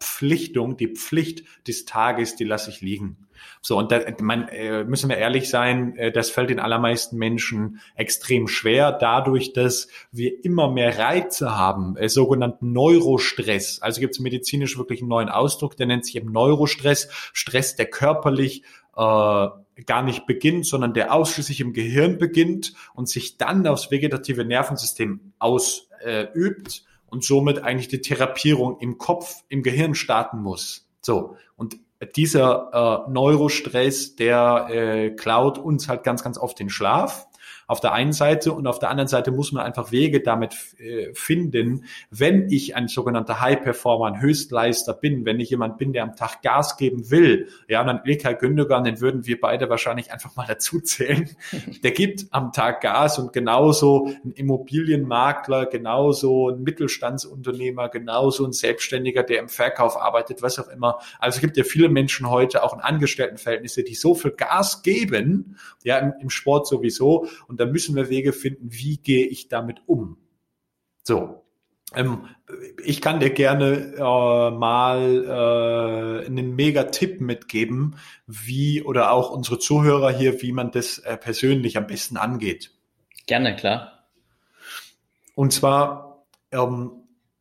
Verpflichtung, 0.00 0.76
die 0.76 0.88
Pflicht 0.88 1.44
des 1.68 1.84
Tages, 1.84 2.34
die 2.34 2.44
lasse 2.44 2.70
ich 2.70 2.80
liegen. 2.80 3.28
So, 3.60 3.78
und 3.78 3.92
da 3.92 4.00
man, 4.20 4.48
äh, 4.48 4.84
müssen 4.84 5.10
wir 5.10 5.16
ehrlich 5.18 5.48
sein, 5.48 5.94
äh, 5.96 6.10
das 6.10 6.30
fällt 6.30 6.50
den 6.50 6.58
allermeisten 6.58 7.16
Menschen 7.16 7.80
extrem 7.94 8.48
schwer, 8.48 8.92
dadurch, 8.92 9.52
dass 9.52 9.88
wir 10.10 10.42
immer 10.44 10.70
mehr 10.70 10.98
Reize 10.98 11.56
haben, 11.56 11.96
äh, 11.96 12.08
sogenannten 12.08 12.72
Neurostress. 12.72 13.80
Also 13.82 14.00
gibt 14.00 14.14
es 14.14 14.20
medizinisch 14.20 14.78
wirklich 14.78 15.00
einen 15.00 15.10
neuen 15.10 15.28
Ausdruck, 15.28 15.76
der 15.76 15.86
nennt 15.86 16.06
sich 16.06 16.16
eben 16.16 16.32
Neurostress, 16.32 17.08
Stress, 17.32 17.76
der 17.76 17.86
körperlich 17.86 18.62
äh, 18.96 19.00
gar 19.86 20.02
nicht 20.02 20.26
beginnt, 20.26 20.66
sondern 20.66 20.94
der 20.94 21.12
ausschließlich 21.12 21.60
im 21.60 21.72
Gehirn 21.72 22.18
beginnt 22.18 22.74
und 22.94 23.08
sich 23.08 23.38
dann 23.38 23.66
aufs 23.66 23.90
vegetative 23.90 24.44
Nervensystem 24.44 25.32
ausübt 25.38 26.84
und 27.10 27.24
somit 27.24 27.62
eigentlich 27.62 27.88
die 27.88 28.00
Therapierung 28.00 28.78
im 28.80 28.98
Kopf, 28.98 29.42
im 29.48 29.62
Gehirn 29.62 29.94
starten 29.94 30.42
muss. 30.42 30.88
So. 31.00 31.36
Und 31.56 31.76
dieser 32.16 33.06
äh, 33.06 33.10
Neurostress, 33.10 34.16
der 34.16 34.68
äh, 34.70 35.10
klaut 35.10 35.58
uns 35.58 35.88
halt 35.88 36.02
ganz, 36.04 36.22
ganz 36.22 36.38
oft 36.38 36.58
den 36.58 36.70
Schlaf 36.70 37.26
auf 37.70 37.78
der 37.78 37.92
einen 37.92 38.12
Seite 38.12 38.52
und 38.52 38.66
auf 38.66 38.80
der 38.80 38.90
anderen 38.90 39.06
Seite 39.06 39.30
muss 39.30 39.52
man 39.52 39.64
einfach 39.64 39.92
Wege 39.92 40.22
damit 40.22 40.56
äh, 40.80 41.14
finden, 41.14 41.84
wenn 42.10 42.50
ich 42.50 42.74
ein 42.74 42.88
sogenannter 42.88 43.40
High-Performer, 43.40 44.06
ein 44.06 44.20
Höchstleister 44.20 44.92
bin, 44.92 45.24
wenn 45.24 45.38
ich 45.38 45.50
jemand 45.50 45.78
bin, 45.78 45.92
der 45.92 46.02
am 46.02 46.16
Tag 46.16 46.42
Gas 46.42 46.76
geben 46.78 47.12
will, 47.12 47.46
ja, 47.68 47.80
und 47.80 47.86
dann 47.86 48.00
Ilkay 48.04 48.34
Gündogan, 48.34 48.82
den 48.82 49.00
würden 49.00 49.24
wir 49.24 49.40
beide 49.40 49.70
wahrscheinlich 49.70 50.12
einfach 50.12 50.34
mal 50.34 50.46
dazu 50.48 50.80
zählen, 50.80 51.30
der 51.84 51.92
gibt 51.92 52.26
am 52.32 52.50
Tag 52.50 52.80
Gas 52.80 53.20
und 53.20 53.32
genauso 53.32 54.10
ein 54.24 54.32
Immobilienmakler, 54.32 55.66
genauso 55.66 56.50
ein 56.50 56.64
Mittelstandsunternehmer, 56.64 57.88
genauso 57.88 58.46
ein 58.46 58.52
Selbstständiger, 58.52 59.22
der 59.22 59.38
im 59.38 59.48
Verkauf 59.48 59.96
arbeitet, 59.96 60.42
was 60.42 60.58
auch 60.58 60.68
immer. 60.70 60.98
Also 61.20 61.36
es 61.36 61.40
gibt 61.40 61.56
ja 61.56 61.62
viele 61.62 61.88
Menschen 61.88 62.28
heute 62.28 62.64
auch 62.64 62.74
in 62.74 62.80
Angestelltenverhältnisse, 62.80 63.84
die 63.84 63.94
so 63.94 64.16
viel 64.16 64.32
Gas 64.32 64.82
geben, 64.82 65.56
ja, 65.84 65.98
im, 65.98 66.14
im 66.20 66.30
Sport 66.30 66.66
sowieso 66.66 67.28
und 67.46 67.59
da 67.60 67.66
müssen 67.66 67.94
wir 67.94 68.08
Wege 68.08 68.32
finden, 68.32 68.72
wie 68.72 68.96
gehe 68.96 69.26
ich 69.26 69.48
damit 69.48 69.82
um. 69.86 70.16
So. 71.02 71.44
Ähm, 71.94 72.28
ich 72.84 73.00
kann 73.00 73.20
dir 73.20 73.30
gerne 73.30 73.94
äh, 73.96 74.50
mal 74.50 76.22
äh, 76.22 76.26
einen 76.26 76.54
Mega-Tipp 76.54 77.20
mitgeben, 77.20 77.96
wie 78.26 78.82
oder 78.82 79.12
auch 79.12 79.30
unsere 79.30 79.58
Zuhörer 79.58 80.10
hier, 80.10 80.40
wie 80.40 80.52
man 80.52 80.70
das 80.70 80.98
äh, 80.98 81.16
persönlich 81.16 81.76
am 81.76 81.86
besten 81.86 82.16
angeht. 82.16 82.72
Gerne, 83.26 83.56
klar. 83.56 84.06
Und 85.34 85.52
zwar 85.52 86.24
ähm, 86.52 86.92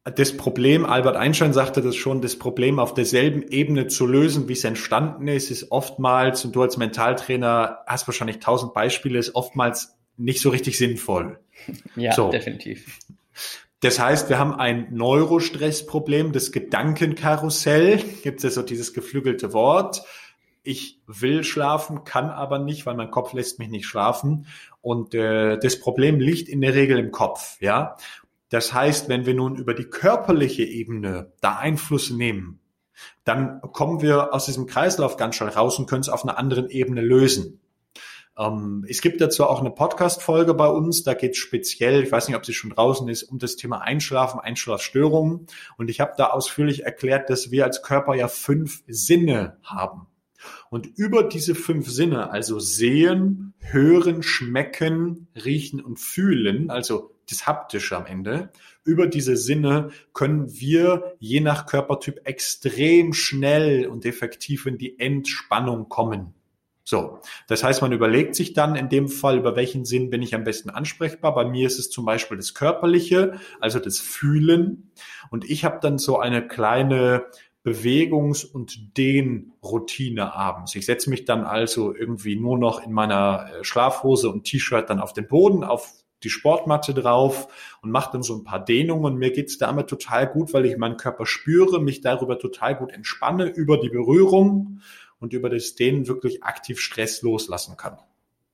das 0.03 0.35
Problem, 0.35 0.85
Albert 0.85 1.15
Einstein 1.15 1.53
sagte 1.53 1.81
das 1.81 1.95
schon, 1.95 2.21
das 2.21 2.39
Problem 2.39 2.79
auf 2.79 2.93
derselben 2.93 3.43
Ebene 3.43 3.88
zu 3.88 4.07
lösen, 4.07 4.47
wie 4.47 4.53
es 4.53 4.63
entstanden 4.63 5.27
ist, 5.27 5.51
ist 5.51 5.71
oftmals, 5.71 6.45
und 6.45 6.55
du 6.55 6.61
als 6.61 6.77
Mentaltrainer 6.77 7.79
hast 7.85 8.07
wahrscheinlich 8.07 8.39
tausend 8.39 8.73
Beispiele, 8.73 9.19
ist 9.19 9.35
oftmals 9.35 9.99
nicht 10.19 10.41
so 10.41 10.49
richtig 10.49 10.77
sinnvoll. 10.77 11.39
Ja, 11.97 12.13
so. 12.13 12.31
definitiv. 12.31 12.99
Das 13.81 13.99
heißt, 13.99 14.29
wir 14.29 14.39
haben 14.39 14.53
ein 14.53 14.88
Neurostressproblem, 14.91 16.31
das 16.31 16.53
Gedankenkarussell, 16.53 17.97
gibt 18.23 18.38
es 18.38 18.43
ja 18.43 18.49
so 18.49 18.61
dieses 18.61 18.93
geflügelte 18.93 19.51
Wort. 19.51 20.03
Ich 20.63 21.01
will 21.05 21.43
schlafen, 21.43 22.05
kann 22.05 22.29
aber 22.29 22.59
nicht, 22.59 22.85
weil 22.85 22.95
mein 22.95 23.11
Kopf 23.11 23.33
lässt 23.33 23.59
mich 23.59 23.69
nicht 23.69 23.85
schlafen. 23.85 24.47
Und 24.81 25.13
äh, 25.15 25.57
das 25.57 25.79
Problem 25.79 26.19
liegt 26.19 26.47
in 26.47 26.61
der 26.61 26.75
Regel 26.75 26.97
im 26.97 27.11
Kopf, 27.11 27.57
ja. 27.61 27.97
Das 28.49 28.73
heißt, 28.73 29.09
wenn 29.09 29.25
wir 29.25 29.33
nun 29.33 29.55
über 29.57 29.73
die 29.73 29.85
körperliche 29.85 30.63
Ebene 30.63 31.31
da 31.39 31.57
Einfluss 31.57 32.09
nehmen, 32.09 32.59
dann 33.23 33.61
kommen 33.61 34.01
wir 34.01 34.33
aus 34.33 34.45
diesem 34.45 34.65
Kreislauf 34.65 35.17
ganz 35.17 35.35
schnell 35.35 35.49
raus 35.49 35.77
und 35.79 35.89
können 35.89 36.01
es 36.01 36.09
auf 36.09 36.23
einer 36.23 36.38
anderen 36.38 36.69
Ebene 36.69 37.01
lösen. 37.01 37.59
Ähm, 38.39 38.86
es 38.88 39.01
gibt 39.01 39.19
dazu 39.19 39.46
auch 39.46 39.60
eine 39.60 39.69
Podcast-Folge 39.69 40.53
bei 40.53 40.67
uns, 40.67 41.03
da 41.03 41.13
geht 41.13 41.31
es 41.31 41.38
speziell, 41.38 42.03
ich 42.03 42.12
weiß 42.12 42.27
nicht, 42.27 42.38
ob 42.38 42.46
sie 42.46 42.53
schon 42.53 42.69
draußen 42.69 43.08
ist, 43.10 43.24
um 43.24 43.38
das 43.38 43.58
Thema 43.58 43.81
Einschlafen, 43.81 44.39
Einschlafstörungen. 44.39 45.48
Und 45.77 45.89
ich 45.89 46.00
habe 46.00 46.13
da 46.17 46.27
ausführlich 46.27 46.86
erklärt, 46.86 47.29
dass 47.29 47.51
wir 47.51 47.65
als 47.65 47.84
Körper 47.84 48.15
ja 48.15 48.29
fünf 48.29 48.81
Sinne 48.88 49.58
haben. 49.62 50.08
Und 50.69 50.88
über 50.98 51.24
diese 51.24 51.53
fünf 51.53 51.89
Sinne, 51.89 52.31
also 52.31 52.60
sehen, 52.60 53.53
hören, 53.60 54.24
schmecken, 54.24 55.27
riechen 55.36 55.81
und 55.81 56.00
fühlen, 56.00 56.69
also 56.69 57.12
das 57.29 57.46
Haptische 57.46 57.98
am 57.98 58.05
Ende, 58.05 58.51
über 58.86 59.08
diese 59.08 59.36
Sinne 59.36 59.89
können 60.13 60.50
wir 60.50 61.15
je 61.19 61.41
nach 61.41 61.65
Körpertyp 61.65 62.22
extrem 62.24 63.12
schnell 63.12 63.88
und 63.88 64.05
effektiv 64.05 64.65
in 64.65 64.77
die 64.77 64.98
Entspannung 64.98 65.89
kommen. 65.89 66.34
So, 66.89 67.19
das 67.46 67.63
heißt, 67.63 67.84
man 67.84 67.91
überlegt 67.91 68.34
sich 68.34 68.53
dann 68.53 68.75
in 68.75 68.89
dem 68.89 69.10
Fall, 69.10 69.38
über 69.38 69.55
welchen 69.55 69.86
Sinn 69.86 70.10
bin 70.10 70.24
ich 70.24 70.34
am 70.34 70.43
besten 70.43 70.72
ansprechbar. 70.72 71.36
Bei 71.36 71.46
mir 71.46 71.67
ist 71.67 71.77
es 71.77 71.91
zum 71.91 72.03
Beispiel 72.03 72.36
das 72.36 72.55
Körperliche, 72.55 73.34
also 73.60 73.77
das 73.77 74.00
Fühlen. 74.00 74.89
Und 75.29 75.48
ich 75.48 75.65
habe 75.65 75.77
dann 75.84 76.00
so 76.00 76.17
eine 76.17 76.48
kleine 76.48 77.25
Bewegungs- 77.63 78.43
und 78.43 78.98
Dehnroutine 78.98 80.34
abends. 80.34 80.74
Ich 80.74 80.88
setze 80.88 81.12
mich 81.12 81.25
dann 81.25 81.43
also 81.43 81.93
irgendwie 81.93 82.36
nur 82.36 82.58
noch 82.58 82.84
in 82.84 82.91
meiner 82.91 83.51
äh, 83.60 83.63
Schlafhose 83.63 84.31
und 84.31 84.46
T-Shirt 84.46 84.89
dann 84.89 85.00
auf 85.00 85.13
den 85.13 85.27
Boden, 85.27 85.63
auf 85.63 85.93
die 86.24 86.31
Sportmatte 86.31 86.96
drauf 86.96 87.50
und 87.84 87.91
mache 87.91 88.13
dann 88.13 88.24
so 88.24 88.36
ein 88.36 88.43
paar 88.43 88.65
Dehnungen. 88.65 89.17
Mir 89.17 89.29
geht's 89.31 89.60
damit 89.60 89.91
total 89.91 90.25
gut, 90.25 90.55
weil 90.55 90.65
ich 90.65 90.75
meinen 90.75 90.98
Körper 90.98 91.27
spüre, 91.27 91.79
mich 91.79 92.01
darüber 92.01 92.39
total 92.39 92.75
gut 92.75 92.91
entspanne, 92.91 93.46
über 93.46 93.77
die 93.77 93.89
Berührung 93.89 94.81
und 95.19 95.33
über 95.33 95.49
das 95.49 95.75
Dehnen 95.75 96.07
wirklich 96.07 96.43
aktiv 96.43 96.79
Stress 96.79 97.21
loslassen 97.21 97.77
kann. 97.77 97.97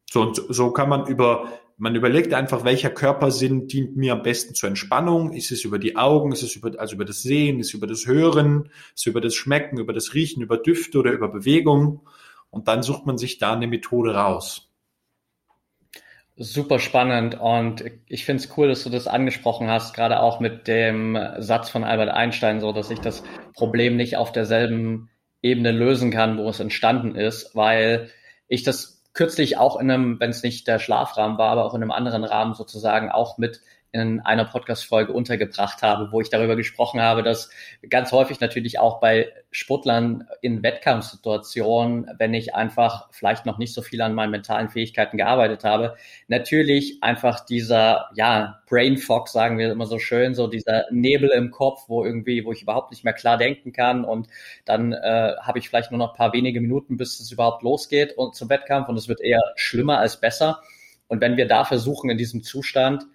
So, 0.10 0.22
und 0.22 0.41
so 0.50 0.72
kann 0.72 0.89
man 0.89 1.07
über, 1.07 1.50
man 1.77 1.95
überlegt 1.95 2.34
einfach, 2.34 2.63
welcher 2.63 2.89
Körpersinn 2.89 3.67
dient 3.67 3.98
mir 3.98 4.13
am 4.13 4.24
besten 4.24 4.55
zur 4.55 4.69
Entspannung. 4.69 5.34
Ist 5.34 5.51
es 5.51 5.63
über 5.63 5.79
die 5.79 5.95
Augen, 5.95 6.31
ist 6.31 6.43
es 6.43 6.55
über, 6.55 6.79
also 6.79 6.95
über 6.95 7.05
das 7.05 7.22
Sehen, 7.22 7.60
ist 7.60 7.67
es 7.67 7.74
über 7.74 7.88
das 7.88 8.05
Hören, 8.05 8.69
ist 8.93 9.01
es 9.01 9.05
über 9.07 9.22
das 9.22 9.36
Schmecken, 9.36 9.77
über 9.77 9.93
das 9.93 10.13
Riechen, 10.13 10.41
über 10.41 10.57
Düfte 10.57 11.00
oder 11.00 11.12
über 11.12 11.27
Bewegung. 11.27 12.01
Und 12.50 12.67
dann 12.67 12.84
sucht 12.84 13.05
man 13.05 13.17
sich 13.17 13.38
da 13.38 13.53
eine 13.53 13.67
Methode 13.67 14.15
raus. 14.15 14.69
Super 16.38 16.79
spannend 16.79 17.39
und 17.39 17.86
ich 18.07 18.25
finde 18.25 18.43
es 18.43 18.57
cool, 18.57 18.67
dass 18.67 18.84
du 18.84 18.89
das 18.89 19.07
angesprochen 19.07 19.69
hast, 19.69 19.93
gerade 19.93 20.19
auch 20.19 20.41
mit 20.41 20.67
dem 20.67 21.17
Satz 21.38 21.69
von 21.69 21.86
Albert 21.86 22.10
Einstein, 22.10 22.60
so 22.60 22.74
dass 22.74 22.91
ich 22.91 23.00
das 23.00 23.24
Problem 23.53 23.95
nicht 23.95 24.17
auf 24.17 24.34
derselben 24.34 25.10
Ebene 25.46 25.72
lösen 25.72 26.10
kann, 26.10 26.40
wo 26.40 26.50
es 26.50 26.60
entstanden 26.60 27.16
ist, 27.16 27.56
weil 27.56 28.10
ich 28.48 28.64
das 28.64 29.04
kürzlich 29.14 29.58
auch 29.58 29.80
in 29.80 29.92
einem, 29.92 30.20
wenn 30.20 30.32
es 30.32 30.42
nicht 30.42 30.68
der 30.68 30.80
Schlafrahmen 30.80 31.38
war, 31.38 31.52
aber 31.52 31.66
auch 31.66 31.75
in 31.75 31.84
einem 31.84 31.92
anderen 31.92 32.24
Rahmen 32.24 32.56
sozusagen 32.56 33.12
auch 33.12 33.38
mit 33.38 33.62
in 34.02 34.20
einer 34.20 34.46
Podcast-Folge 34.46 35.14
untergebracht 35.14 35.82
habe, 35.82 36.12
wo 36.12 36.20
ich 36.20 36.30
darüber 36.30 36.56
gesprochen 36.56 37.02
habe, 37.02 37.24
dass 37.24 37.50
ganz 37.90 38.12
häufig 38.12 38.42
natürlich 38.42 38.78
auch 38.78 39.00
bei 39.00 39.32
Sportlern 39.52 40.28
in 40.42 40.64
Wettkampfsituationen, 40.64 42.12
wenn 42.18 42.34
ich 42.34 42.54
einfach 42.54 43.08
vielleicht 43.12 43.46
noch 43.46 43.58
nicht 43.58 43.74
so 43.74 43.82
viel 43.82 44.02
an 44.02 44.14
meinen 44.14 44.32
mentalen 44.32 44.70
Fähigkeiten 44.70 45.16
gearbeitet 45.16 45.64
habe, 45.64 45.96
natürlich 46.28 47.02
einfach 47.02 47.46
dieser, 47.46 48.10
ja, 48.16 48.62
Brain 48.68 48.98
Fog, 48.98 49.30
sagen 49.30 49.58
wir 49.58 49.72
immer 49.72 49.86
so 49.86 49.98
schön, 49.98 50.36
so 50.36 50.48
dieser 50.48 50.86
Nebel 50.92 51.30
im 51.30 51.52
Kopf, 51.52 51.86
wo 51.88 52.04
irgendwie, 52.04 52.44
wo 52.44 52.52
ich 52.52 52.64
überhaupt 52.64 52.92
nicht 52.92 53.06
mehr 53.06 53.14
klar 53.14 53.38
denken 53.38 53.72
kann 53.72 54.04
und 54.04 54.28
dann 54.66 54.92
äh, 54.92 55.36
habe 55.40 55.60
ich 55.60 55.70
vielleicht 55.70 55.92
nur 55.92 56.00
noch 56.00 56.16
paar 56.16 56.34
wenige 56.34 56.60
Minuten, 56.60 56.98
bis 56.98 57.20
es 57.22 57.32
überhaupt 57.32 57.64
losgeht 57.64 58.18
und 58.18 58.36
zum 58.36 58.50
Wettkampf 58.50 58.90
und 58.90 58.98
es 58.98 59.08
wird 59.08 59.22
eher 59.22 59.42
schlimmer 59.56 60.00
als 60.00 60.20
besser. 60.20 60.62
Und 61.08 61.22
wenn 61.22 61.38
wir 61.38 61.48
da 61.48 61.64
versuchen, 61.66 62.10
in 62.10 62.18
diesem 62.18 62.44
Zustand 62.44 63.06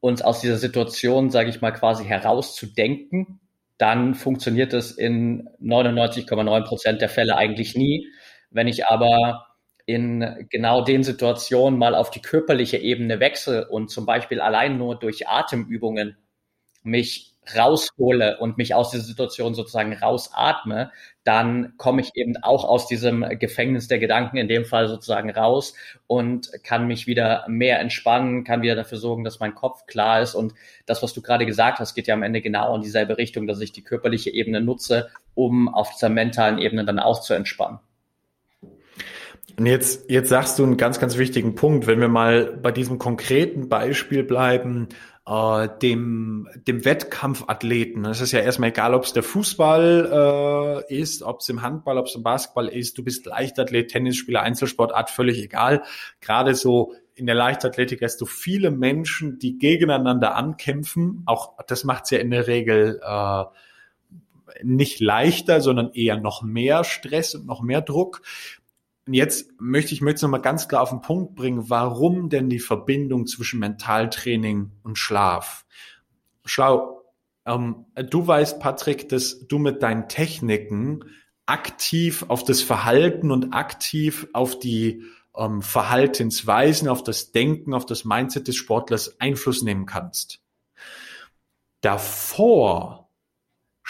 uns 0.00 0.22
aus 0.22 0.40
dieser 0.40 0.58
Situation, 0.58 1.30
sage 1.30 1.50
ich 1.50 1.60
mal, 1.60 1.72
quasi 1.72 2.04
herauszudenken, 2.04 3.40
dann 3.78 4.14
funktioniert 4.14 4.72
es 4.72 4.92
in 4.92 5.48
99,9 5.62 6.64
Prozent 6.64 7.00
der 7.00 7.08
Fälle 7.08 7.36
eigentlich 7.36 7.74
nie. 7.76 8.08
Wenn 8.50 8.66
ich 8.66 8.86
aber 8.86 9.46
in 9.86 10.46
genau 10.50 10.82
den 10.82 11.02
Situationen 11.02 11.78
mal 11.78 11.94
auf 11.94 12.10
die 12.10 12.20
körperliche 12.20 12.76
Ebene 12.76 13.20
wechsle 13.20 13.68
und 13.68 13.90
zum 13.90 14.04
Beispiel 14.04 14.40
allein 14.40 14.76
nur 14.76 14.98
durch 14.98 15.28
Atemübungen 15.28 16.16
mich 16.82 17.27
raushole 17.56 18.38
und 18.38 18.58
mich 18.58 18.74
aus 18.74 18.90
dieser 18.90 19.04
Situation 19.04 19.54
sozusagen 19.54 19.92
rausatme, 19.92 20.90
dann 21.24 21.74
komme 21.76 22.00
ich 22.00 22.12
eben 22.14 22.36
auch 22.42 22.64
aus 22.64 22.86
diesem 22.86 23.24
Gefängnis 23.38 23.88
der 23.88 23.98
Gedanken 23.98 24.38
in 24.38 24.48
dem 24.48 24.64
Fall 24.64 24.88
sozusagen 24.88 25.30
raus 25.30 25.74
und 26.06 26.50
kann 26.64 26.86
mich 26.86 27.06
wieder 27.06 27.44
mehr 27.48 27.80
entspannen, 27.80 28.44
kann 28.44 28.62
wieder 28.62 28.76
dafür 28.76 28.98
sorgen, 28.98 29.24
dass 29.24 29.40
mein 29.40 29.54
Kopf 29.54 29.86
klar 29.86 30.22
ist. 30.22 30.34
Und 30.34 30.54
das, 30.86 31.02
was 31.02 31.12
du 31.12 31.20
gerade 31.20 31.44
gesagt 31.44 31.80
hast, 31.80 31.94
geht 31.94 32.06
ja 32.06 32.14
am 32.14 32.22
Ende 32.22 32.40
genau 32.40 32.74
in 32.74 32.82
dieselbe 32.82 33.18
Richtung, 33.18 33.46
dass 33.46 33.60
ich 33.60 33.72
die 33.72 33.84
körperliche 33.84 34.30
Ebene 34.30 34.60
nutze, 34.60 35.08
um 35.34 35.68
auf 35.68 35.90
dieser 35.92 36.08
mentalen 36.08 36.58
Ebene 36.58 36.84
dann 36.84 36.98
auch 36.98 37.20
zu 37.20 37.34
entspannen. 37.34 37.78
Und 39.58 39.66
jetzt, 39.66 40.08
jetzt 40.08 40.28
sagst 40.28 40.58
du 40.58 40.62
einen 40.62 40.76
ganz, 40.76 41.00
ganz 41.00 41.18
wichtigen 41.18 41.56
Punkt. 41.56 41.88
Wenn 41.88 42.00
wir 42.00 42.08
mal 42.08 42.58
bei 42.62 42.70
diesem 42.70 42.98
konkreten 42.98 43.68
Beispiel 43.68 44.22
bleiben, 44.22 44.88
äh, 45.28 45.68
dem, 45.82 46.48
dem 46.66 46.84
Wettkampfathleten. 46.84 48.04
Es 48.06 48.20
ist 48.20 48.32
ja 48.32 48.40
erstmal 48.40 48.70
egal, 48.70 48.94
ob 48.94 49.04
es 49.04 49.12
der 49.12 49.22
Fußball 49.22 50.84
äh, 50.88 50.94
ist, 50.94 51.22
ob 51.22 51.40
es 51.40 51.48
im 51.48 51.60
Handball, 51.60 51.98
ob 51.98 52.06
es 52.06 52.14
im 52.14 52.22
Basketball 52.22 52.68
ist. 52.68 52.96
Du 52.96 53.04
bist 53.04 53.26
Leichtathlet, 53.26 53.90
Tennisspieler, 53.90 54.42
Einzelsportart, 54.42 55.10
völlig 55.10 55.38
egal. 55.42 55.82
Gerade 56.20 56.54
so 56.54 56.94
in 57.14 57.26
der 57.26 57.34
Leichtathletik 57.34 58.00
hast 58.02 58.20
du 58.20 58.26
viele 58.26 58.70
Menschen, 58.70 59.38
die 59.38 59.58
gegeneinander 59.58 60.34
ankämpfen. 60.34 61.24
Auch 61.26 61.52
das 61.66 61.84
macht 61.84 62.04
es 62.04 62.10
ja 62.10 62.18
in 62.18 62.30
der 62.30 62.46
Regel 62.46 63.00
äh, 63.04 63.44
nicht 64.62 65.00
leichter, 65.00 65.60
sondern 65.60 65.90
eher 65.92 66.16
noch 66.16 66.42
mehr 66.42 66.84
Stress 66.84 67.34
und 67.34 67.46
noch 67.46 67.60
mehr 67.60 67.82
Druck. 67.82 68.22
Und 69.08 69.14
jetzt 69.14 69.50
möchte 69.58 69.94
ich 69.94 70.02
möchte 70.02 70.26
noch 70.26 70.30
mal 70.30 70.36
ganz 70.36 70.68
klar 70.68 70.82
auf 70.82 70.90
den 70.90 71.00
Punkt 71.00 71.34
bringen, 71.34 71.70
warum 71.70 72.28
denn 72.28 72.50
die 72.50 72.58
Verbindung 72.58 73.26
zwischen 73.26 73.58
Mentaltraining 73.58 74.70
und 74.82 74.98
Schlaf? 74.98 75.64
Schlau, 76.44 77.02
ähm, 77.46 77.86
du 77.96 78.26
weißt, 78.26 78.60
Patrick, 78.60 79.08
dass 79.08 79.46
du 79.48 79.58
mit 79.58 79.82
deinen 79.82 80.10
Techniken 80.10 81.06
aktiv 81.46 82.26
auf 82.28 82.44
das 82.44 82.60
Verhalten 82.60 83.30
und 83.30 83.54
aktiv 83.54 84.28
auf 84.34 84.58
die 84.58 85.04
ähm, 85.34 85.62
Verhaltensweisen, 85.62 86.86
auf 86.86 87.02
das 87.02 87.32
Denken, 87.32 87.72
auf 87.72 87.86
das 87.86 88.04
Mindset 88.04 88.46
des 88.46 88.56
Sportlers 88.56 89.18
Einfluss 89.22 89.62
nehmen 89.62 89.86
kannst. 89.86 90.42
Davor 91.80 93.07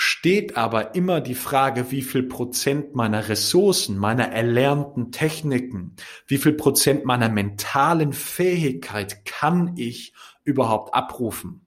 steht 0.00 0.56
aber 0.56 0.94
immer 0.94 1.20
die 1.20 1.34
Frage, 1.34 1.90
wie 1.90 2.02
viel 2.02 2.22
Prozent 2.22 2.94
meiner 2.94 3.28
Ressourcen, 3.28 3.98
meiner 3.98 4.28
erlernten 4.28 5.10
Techniken, 5.10 5.96
wie 6.28 6.38
viel 6.38 6.52
Prozent 6.52 7.04
meiner 7.04 7.28
mentalen 7.28 8.12
Fähigkeit 8.12 9.24
kann 9.24 9.74
ich 9.76 10.12
überhaupt 10.44 10.94
abrufen? 10.94 11.66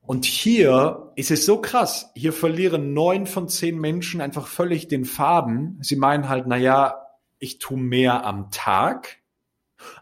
Und 0.00 0.26
hier 0.26 1.10
ist 1.16 1.32
es 1.32 1.44
so 1.44 1.60
krass. 1.60 2.12
Hier 2.14 2.32
verlieren 2.32 2.92
neun 2.92 3.26
von 3.26 3.48
zehn 3.48 3.80
Menschen 3.80 4.20
einfach 4.20 4.46
völlig 4.46 4.86
den 4.86 5.04
Faden. 5.04 5.76
Sie 5.82 5.96
meinen 5.96 6.28
halt, 6.28 6.46
na 6.46 6.56
ja, 6.56 7.04
ich 7.40 7.58
tue 7.58 7.78
mehr 7.78 8.24
am 8.24 8.52
Tag. 8.52 9.18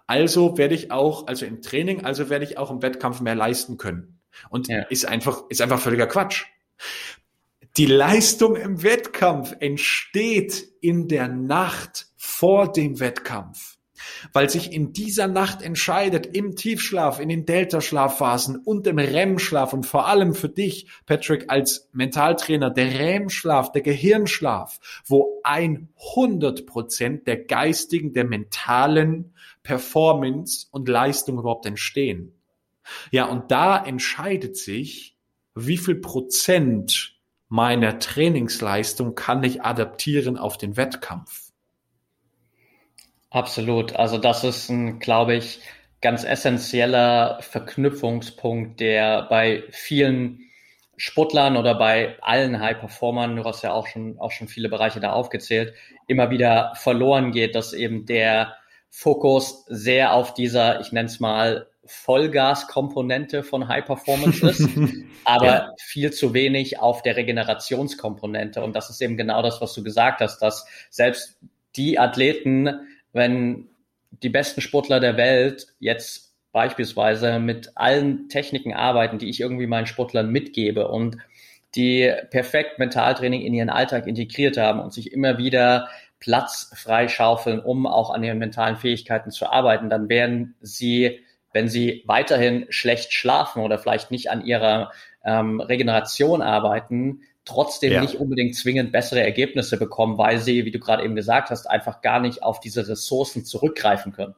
Also 0.07 0.59
werde 0.59 0.75
ich 0.75 0.91
auch, 0.91 1.27
also 1.29 1.47
im 1.47 1.63
Training, 1.63 2.05
also 2.05 2.29
werde 2.29 2.45
ich 2.45 2.59
auch 2.59 2.71
im 2.71 2.83
Wettkampf 2.83 3.23
mehr 3.23 3.35
leisten 3.35 3.79
können. 3.79 4.21
Und 4.51 4.69
ja. 4.69 4.83
ist 4.83 5.07
einfach, 5.07 5.45
ist 5.49 5.63
einfach 5.63 5.81
völliger 5.81 6.07
Quatsch. 6.07 6.45
Die 7.79 7.87
Leistung 7.87 8.57
im 8.57 8.83
Wettkampf 8.83 9.55
entsteht 9.61 10.67
in 10.81 11.07
der 11.07 11.29
Nacht 11.29 12.09
vor 12.17 12.73
dem 12.73 12.99
Wettkampf, 12.99 13.79
weil 14.33 14.51
sich 14.51 14.73
in 14.73 14.93
dieser 14.93 15.29
Nacht 15.29 15.63
entscheidet, 15.63 16.27
im 16.27 16.57
Tiefschlaf, 16.57 17.21
in 17.21 17.29
den 17.29 17.47
Delta-Schlafphasen 17.47 18.57
und 18.57 18.89
im 18.89 18.99
REM-Schlaf 18.99 19.73
und 19.75 19.87
vor 19.87 20.09
allem 20.09 20.35
für 20.35 20.49
dich, 20.49 20.89
Patrick, 21.07 21.45
als 21.51 21.89
Mentaltrainer, 21.93 22.71
der 22.71 22.99
REM-Schlaf, 22.99 23.71
der 23.71 23.83
Gehirnschlaf, 23.83 24.81
wo 25.07 25.41
100 25.45 26.67
Prozent 26.67 27.29
der 27.29 27.45
geistigen, 27.45 28.13
der 28.13 28.25
mentalen 28.25 29.35
Performance 29.63 30.67
und 30.73 30.89
Leistung 30.89 31.39
überhaupt 31.39 31.65
entstehen. 31.65 32.33
Ja, 33.13 33.27
und 33.27 33.53
da 33.53 33.81
entscheidet 33.81 34.57
sich, 34.57 35.17
wie 35.55 35.79
viel 35.79 35.95
Prozent 35.95 37.18
meiner 37.49 37.99
Trainingsleistung 37.99 39.15
kann 39.15 39.43
ich 39.43 39.63
adaptieren 39.63 40.37
auf 40.37 40.59
den 40.59 40.77
Wettkampf. 40.77 41.49
Absolut. 43.31 43.97
Also 43.97 44.19
das 44.19 44.45
ist 44.45 44.69
ein, 44.69 45.01
glaube 45.01 45.35
ich, 45.35 45.61
ganz 46.01 46.25
essentieller 46.25 47.39
Verknüpfungspunkt, 47.43 48.81
der 48.81 49.23
bei 49.23 49.65
vielen 49.71 50.41
Sportlern 50.97 51.57
oder 51.57 51.75
bei 51.75 52.17
allen 52.21 52.61
High-Performern, 52.61 53.37
du 53.37 53.45
hast 53.45 53.63
ja 53.63 53.73
auch 53.73 53.87
schon, 53.87 54.19
auch 54.19 54.33
schon 54.33 54.49
viele 54.49 54.69
Bereiche 54.69 55.01
da 55.01 55.13
aufgezählt, 55.13 55.75
immer 56.07 56.31
wieder 56.31 56.73
verloren 56.75 57.33
geht, 57.33 57.55
dass 57.55 57.73
eben 57.73 58.07
der 58.07 58.57
Fokus 58.91 59.65
sehr 59.69 60.13
auf 60.13 60.35
dieser, 60.35 60.81
ich 60.81 60.93
nenne 60.93 61.07
es 61.07 61.21
mal, 61.21 61.69
Vollgas-Komponente 61.89 63.43
von 63.43 63.69
High 63.69 63.85
Performance 63.85 64.49
ist, 64.49 64.69
aber 65.25 65.47
ja. 65.47 65.75
viel 65.79 66.13
zu 66.13 66.35
wenig 66.35 66.79
auf 66.79 67.03
der 67.03 67.17
Regenerationskomponente. 67.17 68.63
Und 68.63 68.77
das 68.77 68.91
ist 68.91 69.01
eben 69.01 69.17
genau 69.17 69.43
das, 69.43 69.61
was 69.61 69.75
du 69.75 69.83
gesagt 69.83 70.21
hast, 70.21 70.41
dass 70.41 70.67
selbst 70.91 71.39
die 71.77 71.99
Athleten, 71.99 72.71
wenn 73.13 73.69
die 74.11 74.29
besten 74.29 74.61
Sportler 74.61 75.01
der 75.01 75.17
Welt 75.17 75.69
jetzt 75.79 76.35
beispielsweise 76.53 77.39
mit 77.39 77.73
allen 77.75 78.29
Techniken 78.29 78.75
arbeiten, 78.75 79.19
die 79.19 79.29
ich 79.29 79.41
irgendwie 79.41 79.67
meinen 79.67 79.87
Sportlern 79.87 80.31
mitgebe 80.31 80.89
und 80.89 81.19
die 81.75 82.13
perfekt 82.31 82.79
Mentaltraining 82.79 83.43
in 83.43 83.55
ihren 83.55 83.71
Alltag 83.71 84.07
integriert 84.07 84.57
haben 84.57 84.81
und 84.81 84.93
sich 84.93 85.13
immer 85.13 85.39
wieder 85.39 85.89
Platz 86.21 86.73
freischaufeln, 86.75 87.61
um 87.61 87.87
auch 87.87 88.11
an 88.11 88.25
ihren 88.25 88.39
mentalen 88.39 88.77
Fähigkeiten 88.77 89.31
zu 89.31 89.47
arbeiten, 89.47 89.89
dann 89.89 90.09
werden 90.09 90.57
sie 90.61 91.21
wenn 91.53 91.69
sie 91.69 92.03
weiterhin 92.07 92.67
schlecht 92.71 93.13
schlafen 93.13 93.63
oder 93.63 93.79
vielleicht 93.79 94.11
nicht 94.11 94.31
an 94.31 94.45
ihrer 94.45 94.93
ähm, 95.25 95.61
Regeneration 95.61 96.43
arbeiten, 96.43 97.21
trotzdem 97.45 97.93
ja. 97.93 98.01
nicht 98.01 98.17
unbedingt 98.17 98.55
zwingend 98.55 98.93
bessere 98.93 99.23
Ergebnisse 99.23 99.79
bekommen, 99.79 100.19
weil 100.19 100.39
sie, 100.39 100.65
wie 100.65 100.71
du 100.71 100.79
gerade 100.79 101.03
eben 101.03 101.17
gesagt 101.17 101.51
hast, 101.51 101.67
einfach 101.67 102.03
gar 102.03 102.21
nicht 102.21 102.43
auf 102.43 102.61
diese 102.61 102.87
Ressourcen 102.87 103.45
zurückgreifen 103.45 104.13
können. 104.13 104.35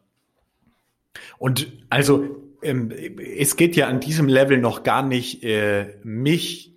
Und 1.38 1.73
also 1.90 2.37
ähm, 2.62 2.92
es 3.37 3.57
geht 3.57 3.75
ja 3.75 3.88
an 3.88 4.01
diesem 4.01 4.29
Level 4.29 4.59
noch 4.59 4.83
gar 4.83 5.03
nicht, 5.03 5.42
äh, 5.42 5.96
mich 6.05 6.70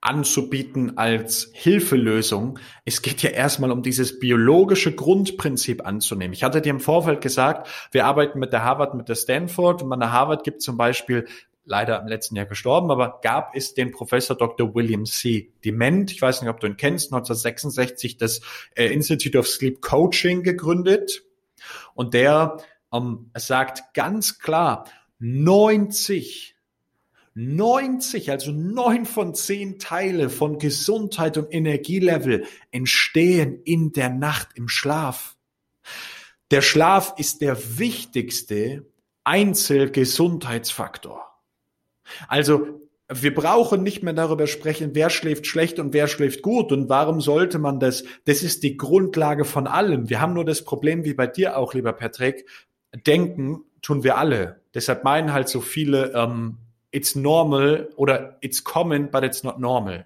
anzubieten 0.00 0.96
als 0.96 1.50
Hilfelösung. 1.52 2.58
Es 2.84 3.02
geht 3.02 3.22
ja 3.22 3.30
erstmal 3.30 3.72
um 3.72 3.82
dieses 3.82 4.20
biologische 4.20 4.94
Grundprinzip 4.94 5.84
anzunehmen. 5.84 6.32
Ich 6.32 6.44
hatte 6.44 6.60
dir 6.60 6.70
im 6.70 6.80
Vorfeld 6.80 7.20
gesagt, 7.20 7.68
wir 7.90 8.06
arbeiten 8.06 8.38
mit 8.38 8.52
der 8.52 8.64
Harvard, 8.64 8.94
mit 8.94 9.08
der 9.08 9.16
Stanford 9.16 9.82
und 9.82 9.92
an 9.92 10.00
der 10.00 10.12
Harvard 10.12 10.44
gibt 10.44 10.62
zum 10.62 10.76
Beispiel 10.76 11.26
leider 11.64 12.00
im 12.00 12.08
letzten 12.08 12.36
Jahr 12.36 12.46
gestorben, 12.46 12.90
aber 12.90 13.20
gab 13.22 13.54
es 13.54 13.74
den 13.74 13.90
Professor 13.90 14.36
Dr. 14.36 14.74
William 14.74 15.04
C. 15.04 15.52
Dement, 15.64 16.10
ich 16.10 16.22
weiß 16.22 16.40
nicht, 16.40 16.50
ob 16.50 16.60
du 16.60 16.66
ihn 16.66 16.76
kennst, 16.76 17.12
1966 17.12 18.16
das 18.16 18.40
äh, 18.74 18.86
Institute 18.86 19.38
of 19.38 19.46
Sleep 19.46 19.82
Coaching 19.82 20.42
gegründet 20.42 21.24
und 21.94 22.14
der 22.14 22.58
ähm, 22.92 23.30
sagt 23.36 23.94
ganz 23.94 24.38
klar, 24.38 24.86
90 25.18 26.56
90, 27.38 28.30
also 28.32 28.50
neun 28.50 29.06
von 29.06 29.32
zehn 29.32 29.78
Teile 29.78 30.28
von 30.28 30.58
Gesundheit 30.58 31.38
und 31.38 31.54
Energielevel 31.54 32.42
entstehen 32.72 33.62
in 33.64 33.92
der 33.92 34.08
Nacht 34.08 34.48
im 34.56 34.68
Schlaf. 34.68 35.36
Der 36.50 36.62
Schlaf 36.62 37.14
ist 37.16 37.40
der 37.40 37.78
wichtigste 37.78 38.86
Einzelgesundheitsfaktor. 39.22 41.24
Also 42.26 42.80
wir 43.08 43.32
brauchen 43.32 43.84
nicht 43.84 44.02
mehr 44.02 44.14
darüber 44.14 44.48
sprechen, 44.48 44.90
wer 44.94 45.08
schläft 45.08 45.46
schlecht 45.46 45.78
und 45.78 45.92
wer 45.92 46.08
schläft 46.08 46.42
gut 46.42 46.72
und 46.72 46.88
warum 46.88 47.20
sollte 47.20 47.60
man 47.60 47.78
das. 47.78 48.02
Das 48.24 48.42
ist 48.42 48.64
die 48.64 48.76
Grundlage 48.76 49.44
von 49.44 49.68
allem. 49.68 50.10
Wir 50.10 50.20
haben 50.20 50.34
nur 50.34 50.44
das 50.44 50.64
Problem, 50.64 51.04
wie 51.04 51.14
bei 51.14 51.28
dir 51.28 51.56
auch, 51.56 51.72
lieber 51.72 51.92
Patrick, 51.92 52.48
denken 53.06 53.60
tun 53.80 54.02
wir 54.02 54.18
alle. 54.18 54.60
Deshalb 54.74 55.04
meinen 55.04 55.32
halt 55.32 55.48
so 55.48 55.60
viele, 55.60 56.12
ähm, 56.14 56.58
it's 56.90 57.14
normal 57.14 57.88
oder 57.96 58.36
it's 58.40 58.62
common, 58.62 59.10
but 59.10 59.24
it's 59.24 59.42
not 59.42 59.58
normal. 59.58 60.04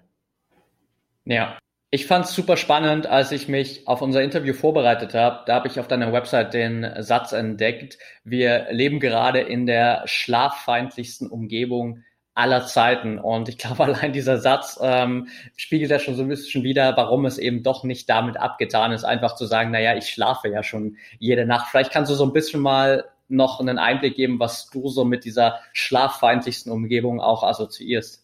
Ja. 1.25 1.57
Ich 1.89 2.07
fand 2.07 2.25
es 2.25 2.33
super 2.33 2.57
spannend, 2.57 3.05
als 3.05 3.31
ich 3.31 3.47
mich 3.47 3.87
auf 3.87 4.01
unser 4.01 4.23
Interview 4.23 4.53
vorbereitet 4.53 5.13
habe. 5.13 5.43
Da 5.45 5.53
habe 5.53 5.67
ich 5.67 5.79
auf 5.79 5.87
deiner 5.87 6.11
Website 6.11 6.55
den 6.55 6.91
Satz 7.03 7.33
entdeckt, 7.33 7.99
wir 8.23 8.65
leben 8.71 8.99
gerade 8.99 9.41
in 9.41 9.67
der 9.67 10.01
schlaffeindlichsten 10.05 11.29
Umgebung 11.29 12.03
aller 12.33 12.65
Zeiten. 12.65 13.19
Und 13.19 13.47
ich 13.47 13.59
glaube, 13.59 13.83
allein 13.83 14.11
dieser 14.11 14.39
Satz 14.39 14.79
ähm, 14.81 15.27
spiegelt 15.55 15.91
ja 15.91 15.99
schon 15.99 16.15
so 16.15 16.23
ein 16.23 16.29
bisschen 16.29 16.63
wieder, 16.63 16.97
warum 16.97 17.25
es 17.25 17.37
eben 17.37 17.63
doch 17.63 17.83
nicht 17.83 18.09
damit 18.09 18.37
abgetan 18.37 18.91
ist, 18.91 19.03
einfach 19.03 19.35
zu 19.35 19.45
sagen, 19.45 19.71
naja, 19.71 19.95
ich 19.95 20.09
schlafe 20.09 20.49
ja 20.49 20.63
schon 20.63 20.97
jede 21.19 21.45
Nacht. 21.45 21.67
Vielleicht 21.69 21.91
kannst 21.91 22.11
du 22.11 22.15
so 22.15 22.25
ein 22.25 22.33
bisschen 22.33 22.61
mal 22.61 23.05
noch 23.33 23.59
einen 23.59 23.77
Einblick 23.77 24.15
geben, 24.15 24.39
was 24.39 24.69
du 24.69 24.89
so 24.89 25.05
mit 25.05 25.25
dieser 25.25 25.59
schlaffeindlichsten 25.73 26.71
Umgebung 26.71 27.19
auch 27.19 27.43
assoziierst. 27.43 28.23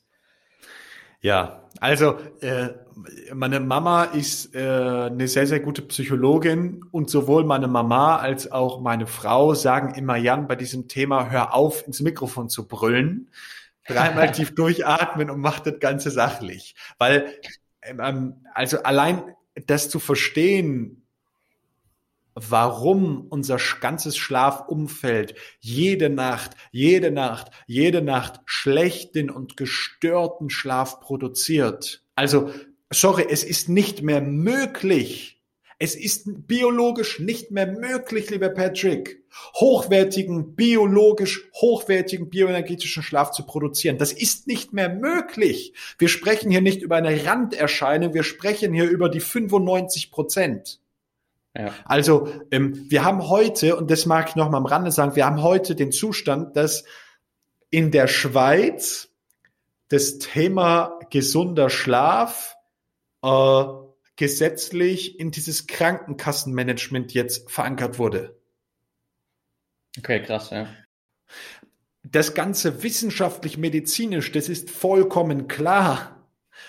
Ja, 1.22 1.64
also 1.82 2.18
äh, 2.40 2.70
meine 3.34 3.60
Mama 3.60 4.06
ist 4.06 4.56
äh, 4.56 4.60
eine 4.60 5.28
sehr, 5.28 5.48
sehr 5.48 5.60
gute 5.60 5.82
Psychologin 5.82 6.86
und 6.92 7.10
sowohl 7.10 7.44
meine 7.44 7.68
Mama 7.68 8.18
als 8.18 8.52
auch 8.52 8.80
meine 8.80 9.06
Frau 9.06 9.54
sagen 9.54 9.96
immer, 9.96 10.16
Jan, 10.16 10.48
bei 10.48 10.56
diesem 10.56 10.88
Thema 10.88 11.30
hör 11.30 11.54
auf, 11.54 11.86
ins 11.86 12.00
Mikrofon 12.00 12.48
zu 12.48 12.68
brüllen, 12.68 13.30
dreimal 13.86 14.32
tief 14.32 14.56
durchatmen 14.56 15.30
und 15.30 15.42
mach 15.42 15.60
das 15.60 15.80
Ganze 15.80 16.10
sachlich. 16.10 16.76
Weil, 16.98 17.34
ähm, 17.82 18.36
also 18.54 18.84
allein 18.84 19.24
das 19.68 19.90
zu 19.90 20.00
verstehen, 20.00 20.99
warum 22.48 23.26
unser 23.30 23.58
ganzes 23.82 24.18
Schlafumfeld 24.18 25.36
jede 25.60 26.10
Nacht, 26.10 26.52
jede 26.72 27.12
Nacht, 27.12 27.52
jede 27.68 28.02
Nacht 28.02 28.40
schlechten 28.46 29.30
und 29.30 29.58
gestörten 29.58 30.50
Schlaf 30.50 31.00
produziert. 31.00 32.04
Also, 32.16 32.52
sorry, 32.92 33.26
es 33.30 33.44
ist 33.44 33.70
nicht 33.70 34.02
mehr 34.02 34.22
möglich. 34.22 35.36
Es 35.82 35.96
ist 35.96 36.26
biologisch 36.46 37.20
nicht 37.20 37.52
mehr 37.52 37.66
möglich, 37.66 38.30
lieber 38.30 38.50
Patrick, 38.50 39.24
hochwertigen, 39.56 40.54
biologisch 40.54 41.50
hochwertigen 41.56 42.30
bioenergetischen 42.30 43.02
Schlaf 43.02 43.32
zu 43.32 43.46
produzieren. 43.46 43.98
Das 43.98 44.12
ist 44.12 44.46
nicht 44.48 44.74
mehr 44.74 44.90
möglich. 44.90 45.74
Wir 45.98 46.10
sprechen 46.10 46.52
hier 46.52 46.60
nicht 46.60 46.82
über 46.82 46.98
eine 46.98 47.26
Randerscheinung, 47.26 48.14
wir 48.14 48.24
sprechen 48.24 48.74
hier 48.74 48.90
über 48.90 49.08
die 49.08 49.22
95 49.22 50.12
Prozent. 50.12 50.82
Ja. 51.56 51.74
Also 51.86 52.28
ähm, 52.52 52.90
wir 52.90 53.04
haben 53.04 53.28
heute, 53.28 53.76
und 53.76 53.90
das 53.90 54.06
mag 54.06 54.30
ich 54.30 54.36
noch 54.36 54.50
mal 54.50 54.58
am 54.58 54.66
Rande 54.66 54.92
sagen, 54.92 55.16
wir 55.16 55.26
haben 55.26 55.42
heute 55.42 55.76
den 55.76 55.92
Zustand, 55.92 56.56
dass 56.56 56.84
in 57.70 57.92
der 57.92 58.08
Schweiz 58.08 59.10
das 59.90 60.20
Thema 60.20 61.00
gesunder 61.10 61.70
Schlaf 61.70 62.56
äh, 63.24 63.64
gesetzlich 64.16 65.20
in 65.20 65.32
dieses 65.32 65.66
Krankenkassenmanagement 65.68 67.14
jetzt 67.14 67.50
verankert 67.50 67.98
wurde. 68.00 68.40
Okay, 69.98 70.22
krass, 70.22 70.52
ja. 70.52 70.68
Das 72.04 72.34
Ganze 72.34 72.84
wissenschaftlich-medizinisch, 72.84 74.32
das 74.32 74.50
ist 74.50 74.70
vollkommen 74.70 75.48
klar. 75.48 76.19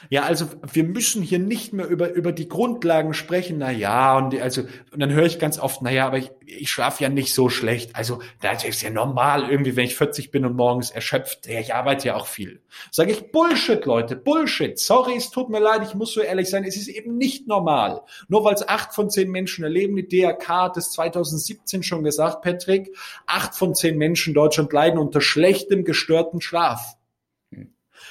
Ja, 0.09 0.22
also 0.22 0.46
wir 0.72 0.85
müssen 0.85 1.22
hier 1.22 1.38
nicht 1.38 1.72
mehr 1.72 1.87
über, 1.87 2.12
über 2.12 2.33
die 2.33 2.48
Grundlagen 2.48 3.14
sprechen. 3.14 3.59
Na 3.59 3.70
ja, 3.70 4.16
und 4.16 4.40
also 4.40 4.62
und 4.92 5.00
dann 5.00 5.12
höre 5.12 5.26
ich 5.26 5.38
ganz 5.38 5.59
oft, 5.59 5.83
na 5.83 5.90
ja, 5.90 6.07
aber 6.07 6.18
ich, 6.18 6.31
ich 6.46 6.70
schlafe 6.70 7.03
ja 7.03 7.09
nicht 7.09 7.35
so 7.35 7.48
schlecht. 7.48 7.94
Also 7.94 8.20
das 8.40 8.64
ist 8.64 8.83
ja 8.83 8.90
normal 8.90 9.50
irgendwie, 9.50 9.76
wenn 9.76 9.85
ich 9.85 9.96
40 9.96 10.31
bin 10.31 10.44
und 10.44 10.57
morgens 10.57 10.90
erschöpft. 10.90 11.46
Ja, 11.46 11.61
ich 11.61 11.74
arbeite 11.74 12.09
ja 12.09 12.16
auch 12.16 12.26
viel. 12.26 12.62
Sage 12.90 13.12
ich 13.12 13.31
Bullshit, 13.33 13.85
Leute, 13.85 14.16
Bullshit. 14.16 14.79
Sorry, 14.79 15.16
es 15.16 15.31
tut 15.31 15.50
mir 15.50 15.61
leid, 15.61 15.83
ich 15.85 15.94
muss 15.94 16.12
so 16.12 16.20
ehrlich 16.20 16.48
sein. 16.48 16.64
Es 16.64 16.76
ist 16.76 16.88
eben 16.88 17.16
nicht 17.16 17.46
normal. 17.46 18.03
Nur 18.29 18.44
weil 18.44 18.55
es 18.55 18.66
acht 18.66 18.94
von 18.94 19.11
zehn 19.11 19.31
Menschen 19.31 19.64
erleben, 19.64 19.96
die 19.96 20.09
DRK 20.09 20.48
hat 20.48 20.76
es 20.76 20.90
2017 20.92 21.83
schon 21.83 22.05
gesagt, 22.05 22.42
Patrick, 22.42 22.96
acht 23.26 23.55
von 23.55 23.74
zehn 23.74 23.96
Menschen 23.96 24.31
in 24.31 24.35
Deutschland 24.35 24.72
leiden 24.72 24.98
unter 24.98 25.20
schlechtem, 25.20 25.85
gestörten 25.85 26.40
Schlaf. 26.40 26.96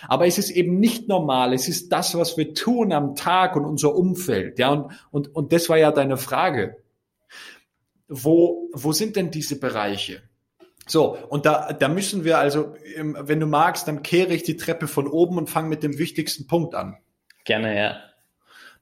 Aber 0.07 0.27
es 0.27 0.37
ist 0.37 0.49
eben 0.49 0.79
nicht 0.79 1.07
normal. 1.07 1.53
Es 1.53 1.67
ist 1.67 1.91
das, 1.91 2.15
was 2.15 2.37
wir 2.37 2.53
tun 2.53 2.93
am 2.93 3.15
Tag 3.15 3.55
und 3.55 3.65
unser 3.65 3.95
Umfeld. 3.95 4.59
Ja, 4.59 4.69
und, 4.71 4.91
und, 5.11 5.35
und 5.35 5.53
das 5.53 5.69
war 5.69 5.77
ja 5.77 5.91
deine 5.91 6.17
Frage. 6.17 6.77
Wo, 8.07 8.69
wo 8.73 8.91
sind 8.91 9.15
denn 9.15 9.31
diese 9.31 9.59
Bereiche? 9.59 10.23
So, 10.87 11.15
und 11.29 11.45
da, 11.45 11.71
da 11.73 11.87
müssen 11.87 12.23
wir 12.23 12.39
also, 12.39 12.73
wenn 12.97 13.39
du 13.39 13.45
magst, 13.45 13.87
dann 13.87 14.01
kehre 14.01 14.33
ich 14.33 14.41
die 14.41 14.57
Treppe 14.57 14.87
von 14.87 15.07
oben 15.07 15.37
und 15.37 15.49
fange 15.49 15.69
mit 15.69 15.83
dem 15.83 15.99
wichtigsten 15.99 16.47
Punkt 16.47 16.73
an. 16.73 16.97
Gerne, 17.45 17.77
ja. 17.77 17.97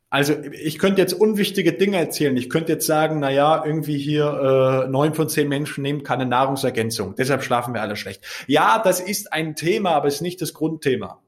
Also 0.09 0.35
ich 0.53 0.79
könnte 0.79 1.01
jetzt 1.01 1.13
unwichtige 1.13 1.73
Dinge 1.73 1.97
erzählen. 1.97 2.37
Ich 2.37 2.49
könnte 2.49 2.71
jetzt 2.71 2.87
sagen, 2.87 3.19
na 3.19 3.29
ja, 3.29 3.65
irgendwie 3.65 3.97
hier 3.97 4.85
äh, 4.85 4.89
neun 4.89 5.13
von 5.13 5.27
zehn 5.27 5.49
Menschen 5.49 5.81
nehmen 5.81 6.03
keine 6.03 6.25
Nahrungsergänzung. 6.25 7.15
Deshalb 7.15 7.43
schlafen 7.43 7.73
wir 7.73 7.81
alle 7.81 7.97
schlecht. 7.97 8.23
Ja, 8.47 8.79
das 8.81 9.01
ist 9.01 9.33
ein 9.33 9.55
Thema, 9.55 9.91
aber 9.91 10.07
es 10.07 10.15
ist 10.15 10.21
nicht 10.21 10.41
das 10.41 10.53
Grundthema. 10.53 11.21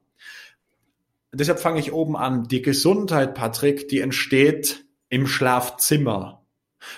Deshalb 1.33 1.59
fange 1.59 1.79
ich 1.79 1.91
oben 1.91 2.15
an. 2.15 2.47
Die 2.47 2.61
Gesundheit, 2.61 3.35
Patrick, 3.35 3.89
die 3.89 3.99
entsteht 3.99 4.85
im 5.09 5.27
Schlafzimmer. 5.27 6.45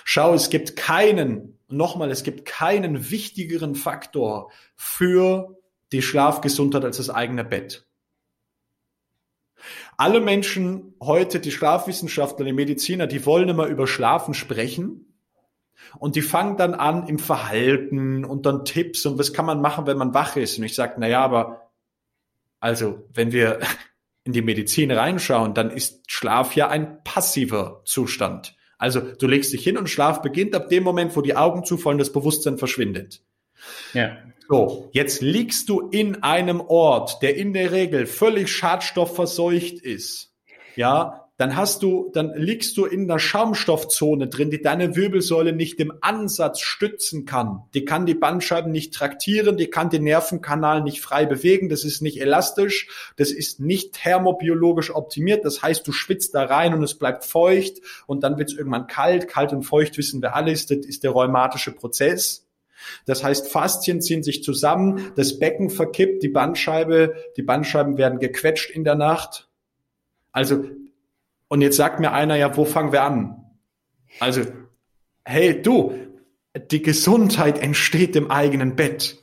Schau, 0.04 0.34
es 0.34 0.50
gibt 0.50 0.76
keinen, 0.76 1.58
nochmal, 1.68 2.10
es 2.12 2.22
gibt 2.22 2.44
keinen 2.44 3.10
wichtigeren 3.10 3.74
Faktor 3.74 4.52
für 4.76 5.58
die 5.90 6.02
Schlafgesundheit 6.02 6.84
als 6.84 6.98
das 6.98 7.10
eigene 7.10 7.44
Bett. 7.44 7.84
Alle 10.02 10.20
Menschen 10.20 10.96
heute, 11.00 11.38
die 11.38 11.52
Schlafwissenschaftler, 11.52 12.44
die 12.44 12.52
Mediziner, 12.52 13.06
die 13.06 13.24
wollen 13.24 13.48
immer 13.48 13.66
über 13.66 13.86
Schlafen 13.86 14.34
sprechen. 14.34 15.14
Und 15.96 16.16
die 16.16 16.22
fangen 16.22 16.56
dann 16.56 16.74
an 16.74 17.06
im 17.06 17.20
Verhalten 17.20 18.24
und 18.24 18.44
dann 18.44 18.64
Tipps 18.64 19.06
und 19.06 19.16
was 19.20 19.32
kann 19.32 19.46
man 19.46 19.60
machen, 19.60 19.86
wenn 19.86 19.96
man 19.96 20.12
wach 20.12 20.34
ist. 20.34 20.58
Und 20.58 20.64
ich 20.64 20.74
sage, 20.74 20.94
na 20.98 21.06
ja, 21.06 21.22
aber 21.22 21.70
also 22.58 23.08
wenn 23.14 23.30
wir 23.30 23.60
in 24.24 24.32
die 24.32 24.42
Medizin 24.42 24.90
reinschauen, 24.90 25.54
dann 25.54 25.70
ist 25.70 26.10
Schlaf 26.10 26.56
ja 26.56 26.66
ein 26.66 27.04
passiver 27.04 27.82
Zustand. 27.84 28.56
Also 28.78 28.98
du 28.98 29.28
legst 29.28 29.52
dich 29.52 29.62
hin 29.62 29.78
und 29.78 29.88
Schlaf 29.88 30.20
beginnt 30.20 30.56
ab 30.56 30.68
dem 30.68 30.82
Moment, 30.82 31.14
wo 31.14 31.20
die 31.20 31.36
Augen 31.36 31.64
zufallen, 31.64 31.98
das 31.98 32.10
Bewusstsein 32.10 32.58
verschwindet. 32.58 33.22
Ja. 33.92 34.18
So, 34.48 34.90
jetzt 34.92 35.22
liegst 35.22 35.68
du 35.68 35.88
in 35.88 36.22
einem 36.22 36.60
Ort, 36.60 37.22
der 37.22 37.36
in 37.36 37.52
der 37.52 37.72
Regel 37.72 38.06
völlig 38.06 38.50
schadstoffverseucht 38.50 39.80
ist. 39.80 40.34
Ja, 40.76 41.22
dann 41.38 41.56
hast 41.56 41.82
du, 41.82 42.10
dann 42.12 42.34
liegst 42.36 42.76
du 42.76 42.84
in 42.84 43.08
der 43.08 43.18
Schaumstoffzone 43.18 44.28
drin, 44.28 44.50
die 44.50 44.62
deine 44.62 44.94
Wirbelsäule 44.94 45.52
nicht 45.52 45.80
im 45.80 45.92
Ansatz 46.00 46.60
stützen 46.60 47.24
kann. 47.24 47.62
Die 47.74 47.84
kann 47.84 48.06
die 48.06 48.14
Bandscheiben 48.14 48.70
nicht 48.70 48.94
traktieren, 48.94 49.56
die 49.56 49.68
kann 49.68 49.90
den 49.90 50.04
Nervenkanal 50.04 50.82
nicht 50.82 51.00
frei 51.00 51.26
bewegen, 51.26 51.68
das 51.68 51.84
ist 51.84 52.00
nicht 52.00 52.20
elastisch, 52.20 52.88
das 53.16 53.32
ist 53.32 53.58
nicht 53.58 53.94
thermobiologisch 53.94 54.94
optimiert, 54.94 55.44
das 55.44 55.62
heißt, 55.62 55.84
du 55.84 55.90
schwitzt 55.90 56.34
da 56.34 56.44
rein 56.44 56.74
und 56.74 56.82
es 56.82 56.94
bleibt 56.94 57.24
feucht 57.24 57.78
und 58.06 58.22
dann 58.22 58.38
wird 58.38 58.50
es 58.50 58.56
irgendwann 58.56 58.86
kalt, 58.86 59.26
kalt 59.26 59.52
und 59.52 59.62
feucht 59.64 59.98
wissen 59.98 60.22
wir 60.22 60.36
alles, 60.36 60.66
das 60.66 60.78
ist 60.78 61.02
der 61.02 61.10
rheumatische 61.10 61.72
Prozess. 61.72 62.46
Das 63.06 63.24
heißt, 63.24 63.48
Faszien 63.48 64.00
ziehen 64.00 64.22
sich 64.22 64.42
zusammen, 64.42 65.12
das 65.16 65.38
Becken 65.38 65.70
verkippt, 65.70 66.22
die 66.22 66.28
Bandscheibe, 66.28 67.14
die 67.36 67.42
Bandscheiben 67.42 67.98
werden 67.98 68.18
gequetscht 68.18 68.70
in 68.70 68.84
der 68.84 68.94
Nacht. 68.94 69.48
Also, 70.32 70.64
und 71.48 71.60
jetzt 71.60 71.76
sagt 71.76 72.00
mir 72.00 72.12
einer, 72.12 72.36
ja, 72.36 72.56
wo 72.56 72.64
fangen 72.64 72.92
wir 72.92 73.02
an? 73.02 73.44
Also, 74.20 74.42
hey, 75.24 75.60
du, 75.60 75.94
die 76.70 76.82
Gesundheit 76.82 77.58
entsteht 77.58 78.16
im 78.16 78.30
eigenen 78.30 78.76
Bett. 78.76 79.22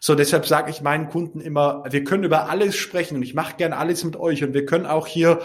So, 0.00 0.14
deshalb 0.14 0.46
sage 0.46 0.70
ich 0.70 0.80
meinen 0.80 1.08
Kunden 1.08 1.40
immer, 1.40 1.84
wir 1.90 2.04
können 2.04 2.24
über 2.24 2.48
alles 2.48 2.76
sprechen 2.76 3.16
und 3.16 3.22
ich 3.22 3.34
mache 3.34 3.56
gern 3.56 3.72
alles 3.72 4.04
mit 4.04 4.16
euch 4.16 4.44
und 4.44 4.54
wir 4.54 4.64
können 4.64 4.86
auch 4.86 5.06
hier 5.06 5.40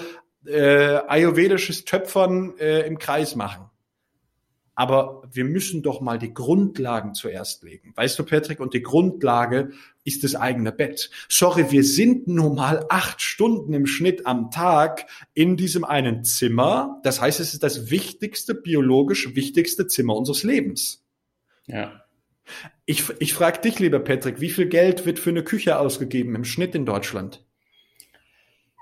äh, 0.45 0.99
ayurvedisches 1.08 1.86
Töpfern 1.86 2.58
äh, 2.60 2.86
im 2.86 2.99
Kreis 2.99 3.36
machen. 3.36 3.69
Aber 4.75 5.23
wir 5.31 5.45
müssen 5.45 5.83
doch 5.83 6.01
mal 6.01 6.17
die 6.17 6.33
Grundlagen 6.33 7.13
zuerst 7.13 7.63
legen. 7.63 7.93
Weißt 7.95 8.17
du, 8.17 8.23
Patrick, 8.23 8.59
und 8.59 8.73
die 8.73 8.81
Grundlage 8.81 9.71
ist 10.03 10.23
das 10.23 10.36
eigene 10.36 10.71
Bett. 10.71 11.12
Sorry, 11.29 11.71
wir 11.71 11.83
sind 11.83 12.27
nun 12.27 12.55
mal 12.55 12.86
acht 12.89 13.21
Stunden 13.21 13.73
im 13.73 13.86
Schnitt 13.86 14.25
am 14.25 14.49
Tag 14.49 15.05
in 15.33 15.57
diesem 15.57 15.83
einen 15.83 16.23
Zimmer. 16.23 16.99
Das 17.03 17.21
heißt, 17.21 17.39
es 17.39 17.53
ist 17.53 17.63
das 17.63 17.91
wichtigste, 17.91 18.55
biologisch 18.55 19.36
wichtigste 19.36 19.88
Zimmer 19.88 20.15
unseres 20.15 20.43
Lebens. 20.43 21.03
Ja. 21.67 22.03
Ich, 22.86 23.05
ich 23.19 23.33
frage 23.33 23.62
dich, 23.62 23.79
lieber 23.79 23.99
Patrick, 23.99 24.41
wie 24.41 24.49
viel 24.49 24.67
Geld 24.67 25.05
wird 25.05 25.19
für 25.19 25.29
eine 25.29 25.43
Küche 25.43 25.79
ausgegeben 25.79 26.36
im 26.36 26.43
Schnitt 26.43 26.75
in 26.75 26.86
Deutschland? 26.86 27.42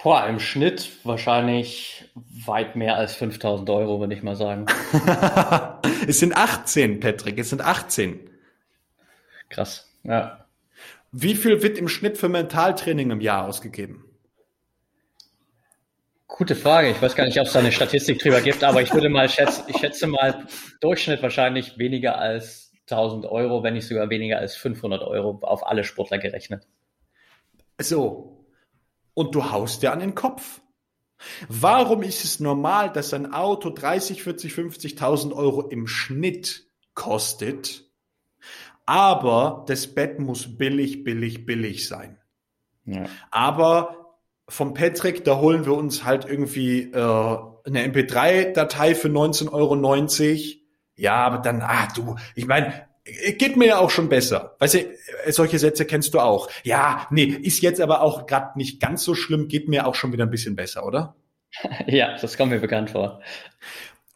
Boah, 0.03 0.27
im 0.27 0.39
Schnitt 0.39 0.91
wahrscheinlich 1.03 2.09
weit 2.45 2.75
mehr 2.75 2.95
als 2.95 3.15
5000 3.15 3.69
Euro, 3.69 3.99
würde 3.99 4.15
ich 4.15 4.23
mal 4.23 4.35
sagen. 4.35 4.65
es 6.07 6.19
sind 6.19 6.35
18, 6.35 6.99
Patrick, 6.99 7.37
es 7.37 7.51
sind 7.51 7.61
18. 7.61 8.19
Krass, 9.49 9.87
ja. 10.03 10.45
Wie 11.11 11.35
viel 11.35 11.61
wird 11.61 11.77
im 11.77 11.87
Schnitt 11.87 12.17
für 12.17 12.29
Mentaltraining 12.29 13.11
im 13.11 13.21
Jahr 13.21 13.47
ausgegeben? 13.47 14.05
Gute 16.27 16.55
Frage. 16.55 16.89
Ich 16.89 17.01
weiß 17.01 17.15
gar 17.15 17.25
nicht, 17.25 17.39
ob 17.39 17.45
es 17.45 17.53
da 17.53 17.59
eine 17.59 17.71
Statistik 17.71 18.19
drüber 18.19 18.41
gibt, 18.41 18.63
aber 18.63 18.81
ich 18.81 18.91
würde 18.93 19.09
mal 19.09 19.29
schätzen, 19.29 19.65
ich 19.67 19.77
schätze 19.77 20.07
mal 20.07 20.47
Durchschnitt 20.79 21.21
wahrscheinlich 21.21 21.77
weniger 21.77 22.17
als 22.17 22.71
1000 22.89 23.25
Euro, 23.25 23.61
wenn 23.61 23.75
nicht 23.75 23.87
sogar 23.87 24.09
weniger 24.09 24.39
als 24.39 24.55
500 24.55 25.03
Euro 25.03 25.39
auf 25.41 25.67
alle 25.67 25.83
Sportler 25.83 26.17
gerechnet. 26.17 26.65
So, 27.77 28.40
und 29.13 29.36
du 29.36 29.52
haust 29.52 29.84
dir 29.84 29.91
an 29.91 30.00
den 30.00 30.15
Kopf. 30.15 30.62
Warum 31.47 32.02
ist 32.02 32.26
es 32.26 32.39
normal, 32.39 32.91
dass 32.91 33.13
ein 33.13 33.32
Auto 33.32 33.69
30, 33.69 34.24
40, 34.24 34.54
50.000 34.54 35.34
Euro 35.34 35.67
im 35.67 35.88
Schnitt 35.88 36.67
kostet, 36.93 37.86
aber 38.86 39.63
das 39.67 39.93
Bett 39.93 40.19
muss 40.19 40.58
billig, 40.58 41.04
billig, 41.04 41.45
billig 41.45 41.88
sein? 41.88 42.17
Ja. 42.86 43.06
Aber 43.30 44.17
vom 44.50 44.74
Patrick, 44.74 45.24
da 45.24 45.38
holen 45.38 45.65
wir 45.65 45.74
uns 45.74 46.04
halt 46.04 46.26
irgendwie 46.26 46.91
äh, 46.91 47.38
eine 47.63 47.88
MP3-Datei 47.88 48.95
für 48.95 49.08
19,90 49.08 49.52
Euro. 49.52 50.62
Ja, 50.95 51.15
aber 51.26 51.38
dann, 51.38 51.62
ah 51.62 51.88
du, 51.95 52.15
ich 52.36 52.47
meine, 52.47 52.88
geht 53.03 53.57
mir 53.57 53.67
ja 53.67 53.77
auch 53.79 53.89
schon 53.89 54.09
besser. 54.09 54.55
Weißt 54.59 54.75
du, 54.75 54.79
äh, 54.79 55.31
solche 55.31 55.59
Sätze 55.59 55.85
kennst 55.85 56.13
du 56.13 56.19
auch. 56.19 56.49
Ja, 56.63 57.07
nee, 57.09 57.23
ist 57.23 57.61
jetzt 57.61 57.81
aber 57.81 58.01
auch 58.01 58.25
gerade 58.27 58.57
nicht 58.57 58.79
ganz 58.79 59.03
so 59.03 59.15
schlimm, 59.15 59.47
geht 59.47 59.67
mir 59.67 59.87
auch 59.87 59.95
schon 59.95 60.13
wieder 60.13 60.25
ein 60.25 60.31
bisschen 60.31 60.55
besser, 60.55 60.85
oder? 60.85 61.15
Ja, 61.87 62.17
das 62.17 62.37
kommt 62.37 62.51
mir 62.51 62.59
bekannt 62.59 62.91
vor. 62.91 63.21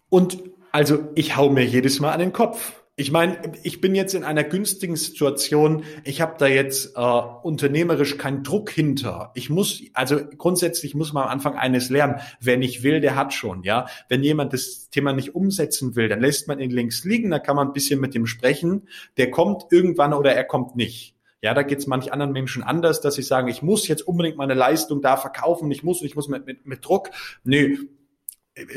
Und 0.10 0.40
also 0.72 1.10
ich 1.16 1.36
hau 1.36 1.50
mir 1.50 1.66
jedes 1.66 2.00
Mal 2.00 2.12
an 2.12 2.20
den 2.20 2.34
Kopf. 2.34 2.82
Ich 2.98 3.12
meine, 3.12 3.38
ich 3.64 3.82
bin 3.82 3.94
jetzt 3.94 4.14
in 4.14 4.24
einer 4.24 4.46
günstigen 4.46 4.96
Situation. 4.96 5.84
Ich 6.06 6.22
habe 6.22 6.36
da 6.38 6.48
jetzt 6.48 6.96
äh, 6.96 7.00
unternehmerisch 7.02 8.18
keinen 8.18 8.44
Druck 8.44 8.70
hinter. 8.70 9.32
Ich 9.36 9.50
muss, 9.50 9.84
also 9.94 10.22
grundsätzlich 10.38 10.96
muss 10.96 11.12
man 11.12 11.24
am 11.24 11.30
Anfang 11.30 11.58
eines 11.58 11.90
lernen. 11.90 12.22
Wer 12.40 12.56
nicht 12.56 12.84
will, 12.84 13.02
der 13.02 13.18
hat 13.18 13.34
schon. 13.34 13.64
Ja, 13.64 13.88
wenn 14.08 14.24
jemand 14.24 14.54
das 14.54 14.90
Thema 14.90 15.12
nicht 15.12 15.36
umsetzen 15.36 15.98
will, 15.98 16.08
dann 16.08 16.22
lässt 16.22 16.48
man 16.48 16.60
ihn 16.60 16.72
links 16.72 17.04
liegen. 17.04 17.32
Da 17.32 17.40
kann 17.40 17.58
man 17.58 17.68
ein 17.68 17.74
bisschen 17.74 18.00
mit 18.00 18.16
ihm 18.16 18.28
sprechen. 18.28 18.88
Der 19.18 19.30
kommt 19.30 19.66
irgendwann 19.72 20.14
oder 20.14 20.34
er 20.34 20.46
kommt 20.46 20.78
nicht. 20.78 21.16
Ja, 21.42 21.54
da 21.54 21.64
geht's 21.64 21.88
manch 21.88 22.14
anderen 22.14 22.32
Menschen 22.32 22.64
anders, 22.64 23.02
dass 23.02 23.16
sie 23.16 23.24
sagen, 23.24 23.50
ich 23.50 23.62
muss 23.62 23.90
jetzt 23.90 24.08
unbedingt 24.08 24.38
meine 24.38 24.54
Leistung 24.54 25.02
da 25.02 25.18
verkaufen. 25.18 25.70
Ich 25.70 25.84
muss, 25.84 26.02
ich 26.02 26.16
muss 26.16 26.30
mit, 26.30 26.46
mit, 26.46 26.66
mit 26.66 26.86
Druck. 26.86 27.10
Nee, 27.44 27.78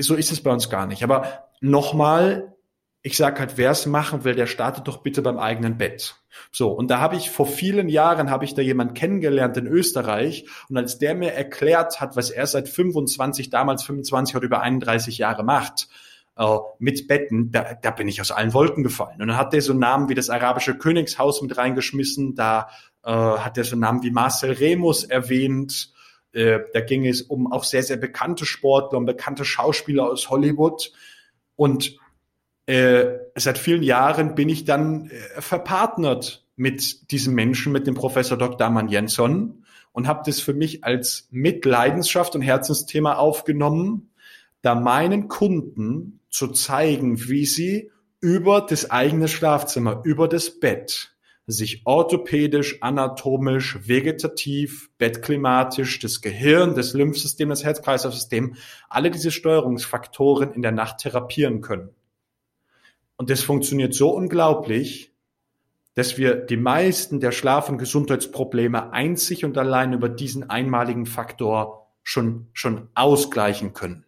so 0.01 0.17
ist 0.17 0.33
es 0.33 0.43
bei 0.43 0.51
uns 0.51 0.69
gar 0.69 0.87
nicht. 0.87 1.05
Aber 1.05 1.49
nochmal, 1.61 2.57
ich 3.09 3.17
sage 3.17 3.41
halt, 3.41 3.57
wer 3.57 3.71
es 3.71 3.87
machen 3.87 4.25
will, 4.25 4.35
der 4.35 4.47
startet 4.47 4.87
doch 4.87 4.99
bitte 4.99 5.23
beim 5.23 5.39
eigenen 5.39 5.79
Bett. 5.79 6.17
So, 6.53 6.69
und 6.71 6.91
da 6.91 7.01
habe 7.01 7.17
ich 7.17 7.31
vor 7.31 7.47
vielen 7.47 7.89
Jahren, 7.89 8.29
habe 8.29 8.45
ich 8.45 8.53
da 8.53 8.61
jemand 8.61 8.95
kennengelernt 8.95 9.57
in 9.57 9.67
Österreich 9.67 10.45
und 10.69 10.77
als 10.77 10.99
der 10.99 11.15
mir 11.15 11.33
erklärt 11.33 12.03
hat, 12.03 12.17
was 12.17 12.29
er 12.29 12.47
seit 12.47 12.69
25, 12.69 13.49
damals 13.49 13.83
25 13.85 14.37
oder 14.37 14.45
über 14.45 14.61
31 14.61 15.17
Jahre 15.17 15.43
macht, 15.43 15.89
äh, 16.37 16.59
mit 16.79 17.09
Betten, 17.09 17.51
da, 17.51 17.73
da 17.81 17.93
bin 17.93 18.09
ich 18.09 18.21
aus 18.21 18.31
allen 18.31 18.53
Wolken 18.53 18.83
gefallen. 18.83 19.23
Und 19.23 19.29
dann 19.29 19.39
hat 19.39 19.55
der 19.55 19.63
so 19.63 19.73
Namen 19.73 20.11
wie 20.11 20.15
das 20.15 20.29
arabische 20.29 20.77
Königshaus 20.77 21.41
mit 21.41 21.57
reingeschmissen, 21.57 22.35
da 22.35 22.69
äh, 23.05 23.11
hat 23.11 23.57
er 23.57 23.65
so 23.65 23.75
Namen 23.75 24.03
wie 24.03 24.11
Marcel 24.11 24.53
Remus 24.53 25.05
erwähnt, 25.05 25.95
äh, 26.33 26.59
da 26.75 26.83
ging 26.83 27.07
es 27.07 27.23
um 27.23 27.51
auch 27.51 27.65
sehr, 27.65 27.83
sehr 27.83 27.97
bekannte 27.97 28.45
Sportler 28.45 28.99
und 28.99 29.07
bekannte 29.07 29.47
Schauspieler 29.47 30.05
aus 30.05 30.29
Hollywood 30.29 30.93
und 31.57 31.97
äh, 32.69 33.21
seit 33.35 33.57
vielen 33.57 33.83
Jahren 33.83 34.35
bin 34.35 34.51
ich 34.51 34.67
dann 34.67 35.09
äh, 35.09 35.41
verpartnert 35.41 36.45
mit 36.55 37.11
diesem 37.11 37.35
Menschen, 37.35 37.73
mit 37.73 37.87
dem 37.87 37.95
Professor 37.95 38.37
Dr. 38.37 38.69
Mann 38.69 38.89
Jensson 38.89 39.65
und 39.93 40.07
habe 40.07 40.21
das 40.27 40.41
für 40.41 40.53
mich 40.53 40.85
als 40.85 41.29
Mitleidenschaft 41.31 42.35
und 42.35 42.43
Herzensthema 42.43 43.15
aufgenommen, 43.15 44.11
da 44.61 44.75
meinen 44.75 45.29
Kunden 45.29 46.21
zu 46.29 46.49
zeigen, 46.49 47.27
wie 47.27 47.47
sie 47.47 47.91
über 48.21 48.61
das 48.61 48.91
eigene 48.91 49.29
Schlafzimmer, 49.29 50.03
über 50.05 50.29
das 50.29 50.61
Bett 50.61 51.15
sich 51.47 51.87
orthopädisch, 51.87 52.83
anatomisch, 52.83 53.79
vegetativ, 53.89 54.91
bettklimatisch, 54.99 56.01
das 56.01 56.21
Gehirn, 56.21 56.75
das 56.75 56.93
Lymphsystem, 56.93 57.49
das 57.49 57.65
Herz-Kreislauf-System, 57.65 58.57
alle 58.91 59.11
diese 59.11 59.31
Steuerungsfaktoren 59.31 60.53
in 60.53 60.61
der 60.61 60.73
Nacht 60.73 60.99
therapieren 60.99 61.63
können. 61.63 61.95
Und 63.19 63.31
das 63.31 63.43
funktioniert 63.43 63.95
so 63.95 64.11
unglaublich, 64.11 65.13
dass 65.95 66.17
wir 66.17 66.37
die 66.37 66.57
meisten 66.57 67.19
der 67.19 67.33
Schlaf- 67.33 67.69
und 67.69 67.79
Gesundheitsprobleme 67.79 68.93
einzig 68.93 69.45
und 69.45 69.59
allein 69.59 69.93
über 69.93 70.09
diesen 70.09 70.49
einmaligen 70.49 71.05
Faktor 71.05 71.91
schon, 72.05 72.49
schon 72.53 72.89
ausgleichen 72.95 73.75
können. 73.75 74.07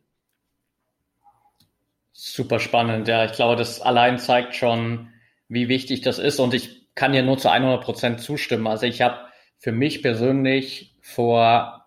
Super 2.12 2.60
spannend, 2.60 3.08
ja. 3.08 3.24
Ich 3.24 3.32
glaube, 3.32 3.56
das 3.56 3.80
allein 3.80 4.18
zeigt 4.18 4.54
schon, 4.54 5.08
wie 5.48 5.68
wichtig 5.68 6.02
das 6.02 6.20
ist. 6.20 6.38
Und 6.38 6.54
ich 6.54 6.88
kann 6.94 7.12
dir 7.12 7.24
nur 7.24 7.38
zu 7.38 7.50
100 7.50 7.82
Prozent 7.82 8.20
zustimmen. 8.20 8.68
Also 8.68 8.86
ich 8.86 9.02
habe 9.02 9.18
für 9.58 9.72
mich 9.72 10.02
persönlich 10.02 10.94
vor 11.00 11.86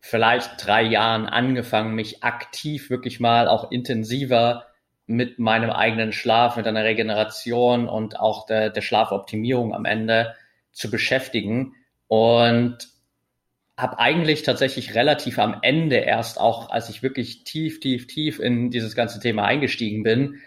vielleicht 0.00 0.64
drei 0.64 0.82
Jahren 0.82 1.26
angefangen, 1.26 1.94
mich 1.94 2.24
aktiv 2.24 2.88
wirklich 2.88 3.20
mal 3.20 3.46
auch 3.46 3.70
intensiver 3.70 4.64
mit 5.06 5.38
meinem 5.38 5.70
eigenen 5.70 6.12
Schlaf, 6.12 6.56
mit 6.56 6.66
einer 6.66 6.84
Regeneration 6.84 7.88
und 7.88 8.18
auch 8.18 8.46
der, 8.46 8.70
der 8.70 8.82
Schlafoptimierung 8.82 9.74
am 9.74 9.84
Ende 9.84 10.34
zu 10.72 10.90
beschäftigen. 10.90 11.74
Und 12.08 12.88
habe 13.76 13.98
eigentlich 13.98 14.42
tatsächlich 14.42 14.94
relativ 14.94 15.38
am 15.38 15.58
Ende 15.62 15.96
erst 15.96 16.40
auch, 16.40 16.70
als 16.70 16.88
ich 16.88 17.02
wirklich 17.02 17.44
tief, 17.44 17.78
tief, 17.80 18.06
tief 18.06 18.40
in 18.40 18.70
dieses 18.70 18.94
ganze 18.94 19.20
Thema 19.20 19.44
eingestiegen 19.44 20.02
bin, 20.02 20.40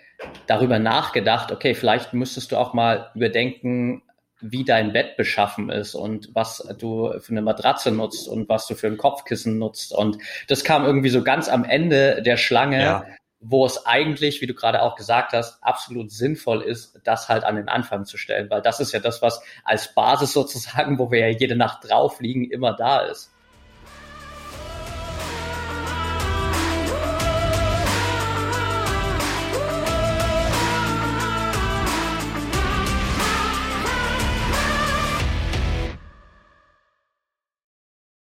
darüber 0.47 0.79
nachgedacht, 0.79 1.51
okay, 1.51 1.75
vielleicht 1.75 2.13
müsstest 2.13 2.51
du 2.51 2.57
auch 2.57 2.73
mal 2.73 3.11
überdenken, 3.13 4.01
wie 4.41 4.63
dein 4.63 4.93
Bett 4.93 5.15
beschaffen 5.17 5.69
ist 5.69 5.95
und 5.95 6.29
was 6.33 6.65
du 6.79 7.13
für 7.19 7.31
eine 7.31 7.41
Matratze 7.41 7.91
nutzt 7.91 8.27
und 8.27 8.49
was 8.49 8.67
du 8.67 8.73
für 8.73 8.87
ein 8.87 8.97
Kopfkissen 8.97 9.59
nutzt. 9.59 9.93
Und 9.93 10.17
das 10.47 10.63
kam 10.63 10.85
irgendwie 10.85 11.09
so 11.09 11.23
ganz 11.23 11.49
am 11.49 11.65
Ende 11.65 12.21
der 12.23 12.37
Schlange, 12.37 12.81
ja 12.81 13.05
wo 13.41 13.65
es 13.65 13.85
eigentlich, 13.85 14.41
wie 14.41 14.47
du 14.47 14.53
gerade 14.53 14.81
auch 14.81 14.95
gesagt 14.95 15.31
hast, 15.33 15.63
absolut 15.63 16.11
sinnvoll 16.11 16.61
ist, 16.61 16.99
das 17.03 17.29
halt 17.29 17.43
an 17.43 17.55
den 17.55 17.69
Anfang 17.69 18.05
zu 18.05 18.17
stellen, 18.17 18.49
weil 18.49 18.61
das 18.61 18.79
ist 18.79 18.91
ja 18.91 18.99
das, 18.99 19.21
was 19.21 19.41
als 19.63 19.93
Basis 19.93 20.33
sozusagen, 20.33 20.99
wo 20.99 21.11
wir 21.11 21.19
ja 21.19 21.37
jede 21.37 21.55
Nacht 21.55 21.89
drauf 21.89 22.19
liegen, 22.19 22.49
immer 22.49 22.73
da 22.73 23.01
ist. 23.01 23.31